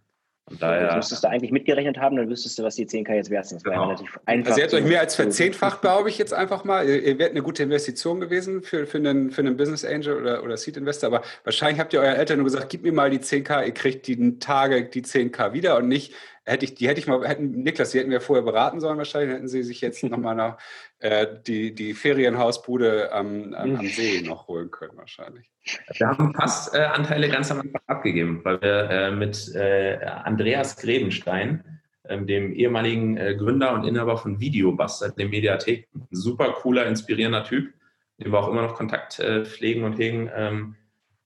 [0.50, 3.30] Und daher, das müsstest du eigentlich mitgerechnet haben, dann wüsstest du, was die 10K jetzt
[3.30, 3.58] wert sind.
[3.58, 3.84] Das genau.
[3.84, 4.50] relativ einfach.
[4.50, 6.88] Also ihr habt euch mehr als verzehnfacht, glaube ich, jetzt einfach mal.
[6.88, 10.56] Ihr wärt eine gute Investition gewesen für, für, einen, für einen Business Angel oder, oder
[10.56, 13.66] Seed Investor, aber wahrscheinlich habt ihr euren Eltern nur gesagt, gib mir mal die 10K,
[13.66, 16.14] ihr kriegt die Tage die 10K wieder und nicht,
[16.50, 19.34] hätte ich, die hätte ich mal, hätten, Niklas, die hätten wir vorher beraten sollen wahrscheinlich,
[19.34, 20.58] hätten sie sich jetzt nochmal nach
[20.98, 25.50] äh, die, die Ferienhausbude am, am, am, See noch holen können wahrscheinlich.
[25.96, 30.76] Wir haben fast äh, Anteile ganz am Anfang abgegeben, weil wir äh, mit äh, Andreas
[30.76, 36.86] Grebenstein, ähm, dem ehemaligen äh, Gründer und Inhaber von Videobuster, dem Mediathek, ein super cooler,
[36.86, 37.72] inspirierender Typ,
[38.18, 40.76] dem wir auch immer noch Kontakt äh, pflegen und hegen, ähm,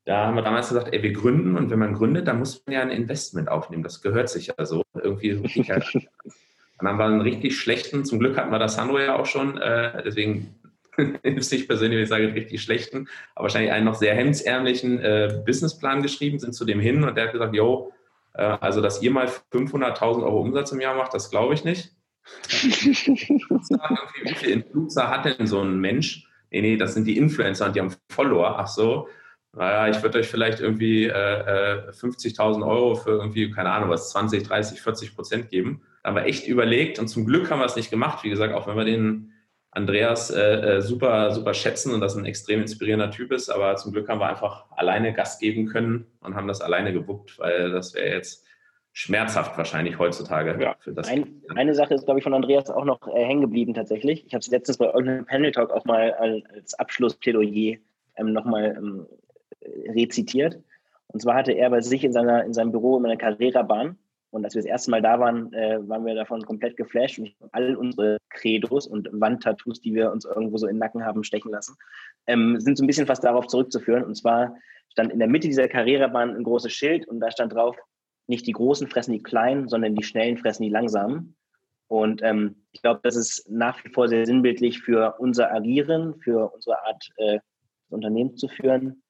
[0.05, 2.75] da haben wir damals gesagt, ey, wir gründen und wenn man gründet, dann muss man
[2.75, 3.83] ja ein Investment aufnehmen.
[3.83, 4.83] Das gehört sich ja so.
[4.95, 5.43] Irgendwie so.
[6.79, 9.59] Dann haben wir einen richtig schlechten, zum Glück hatten wir das Sandro ja auch schon,
[9.59, 10.55] äh, deswegen
[11.23, 16.03] ist ich persönlich, ich sage richtig schlechten, aber wahrscheinlich einen noch sehr hemdsärmlichen äh, Businessplan
[16.03, 17.93] geschrieben, sind zu dem hin und der hat gesagt, yo,
[18.35, 21.93] äh, also dass ihr mal 500.000 Euro Umsatz im Jahr macht, das glaube ich nicht.
[22.51, 26.27] Wie viele Influencer hat denn so ein Mensch?
[26.51, 28.57] Nee, nee, das sind die Influencer und die haben Follower.
[28.59, 29.09] Ach so,
[29.57, 34.11] naja, ich würde euch vielleicht irgendwie äh, 50.000 äh, Euro für irgendwie, keine Ahnung was,
[34.11, 35.83] 20, 30, 40 Prozent geben.
[36.03, 38.25] Da haben wir echt überlegt und zum Glück haben wir es nicht gemacht.
[38.25, 39.33] Wie gesagt, auch wenn wir den
[39.71, 43.93] Andreas äh, äh, super, super schätzen und das ein extrem inspirierender Typ ist, aber zum
[43.93, 47.95] Glück haben wir einfach alleine Gast geben können und haben das alleine gewuppt, weil das
[47.95, 48.45] wäre jetzt
[48.93, 50.57] schmerzhaft wahrscheinlich heutzutage.
[50.63, 50.77] Ja.
[50.79, 53.75] Für das Ein, eine Sache ist, glaube ich, von Andreas auch noch äh, hängen geblieben
[53.75, 54.25] tatsächlich.
[54.25, 57.79] Ich habe es letztens bei irgendeinem Panel Talk auch mal als Abschlussplädoyer
[58.17, 59.07] ähm, nochmal ähm,
[59.89, 60.59] rezitiert.
[61.09, 63.97] Und zwar hatte er bei sich in, seiner, in seinem Büro immer eine Carrera-Bahn.
[64.31, 67.21] Und als wir das erste Mal da waren, äh, waren wir davon komplett geflasht.
[67.21, 71.23] Und all unsere Credos und Wandtattoos, die wir uns irgendwo so in den Nacken haben
[71.23, 71.77] stechen lassen,
[72.27, 74.03] ähm, sind so ein bisschen fast darauf zurückzuführen.
[74.03, 74.57] Und zwar
[74.91, 77.77] stand in der Mitte dieser Carrera-Bahn ein großes Schild und da stand drauf,
[78.27, 81.37] nicht die Großen fressen die Kleinen, sondern die Schnellen fressen die Langsamen.
[81.87, 86.53] Und ähm, ich glaube, das ist nach wie vor sehr sinnbildlich für unser Agieren, für
[86.53, 87.39] unsere Art, äh,
[87.91, 89.04] Unternehmen zu führen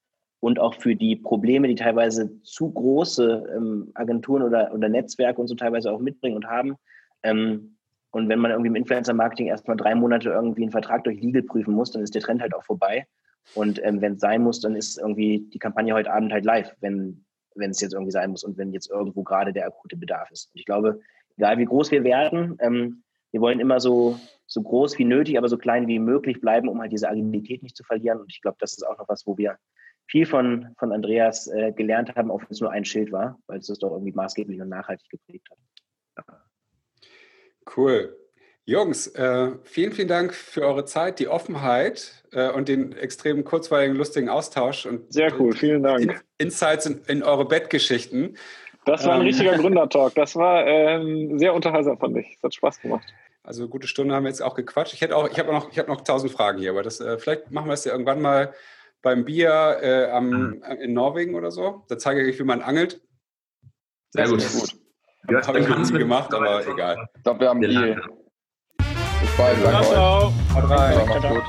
[0.45, 5.47] und auch für die Probleme, die teilweise zu große ähm, Agenturen oder, oder Netzwerke und
[5.47, 6.75] so teilweise auch mitbringen und haben.
[7.23, 7.77] Ähm,
[8.11, 11.73] und wenn man irgendwie im Influencer-Marketing erstmal drei Monate irgendwie einen Vertrag durch Legal prüfen
[11.73, 13.07] muss, dann ist der Trend halt auch vorbei.
[13.55, 16.75] Und ähm, wenn es sein muss, dann ist irgendwie die Kampagne heute Abend halt live,
[16.79, 17.25] wenn
[17.55, 20.51] es jetzt irgendwie sein muss und wenn jetzt irgendwo gerade der akute Bedarf ist.
[20.53, 20.99] Und ich glaube,
[21.37, 25.49] egal wie groß wir werden, ähm, wir wollen immer so, so groß wie nötig, aber
[25.49, 28.19] so klein wie möglich bleiben, um halt diese Agilität nicht zu verlieren.
[28.19, 29.57] Und ich glaube, das ist auch noch was, wo wir
[30.07, 33.59] viel von, von Andreas äh, gelernt haben, auch wenn es nur ein Schild war, weil
[33.59, 35.57] es das doch irgendwie maßgeblich und nachhaltig geprägt hat.
[37.75, 38.15] Cool.
[38.67, 43.95] Jungs, äh, vielen, vielen Dank für eure Zeit, die Offenheit äh, und den extrem kurzweiligen,
[43.95, 44.87] lustigen Austausch.
[44.87, 46.23] Und Sehr cool, vielen Dank.
[46.39, 48.37] Insights in, in eure Bettgeschichten.
[48.85, 50.15] Das war ein ähm, richtiger Gründertalk.
[50.15, 52.35] Das war ähm, sehr unterhaltsam, fand ich.
[52.35, 53.05] Es hat Spaß gemacht.
[53.43, 54.93] Also gute Stunde haben wir jetzt auch gequatscht.
[54.93, 57.19] Ich hätte auch, ich habe noch, ich habe noch tausend Fragen hier, aber das, äh,
[57.19, 58.53] vielleicht machen wir es ja irgendwann mal
[59.05, 60.63] beim Bier äh, am, mhm.
[60.81, 61.85] in Norwegen oder so.
[61.87, 62.99] Da zeige ich, wie man angelt.
[64.09, 64.43] Sehr gut.
[64.51, 64.75] gut.
[65.29, 67.07] Ja, Habe ich noch nie gemacht, aber egal.
[67.15, 68.01] Ich glaube, wir haben Deal.
[68.77, 69.63] Bis bald.
[69.63, 69.95] Danke euch.
[69.95, 71.07] Haut rein.
[71.07, 71.43] Macht's gut.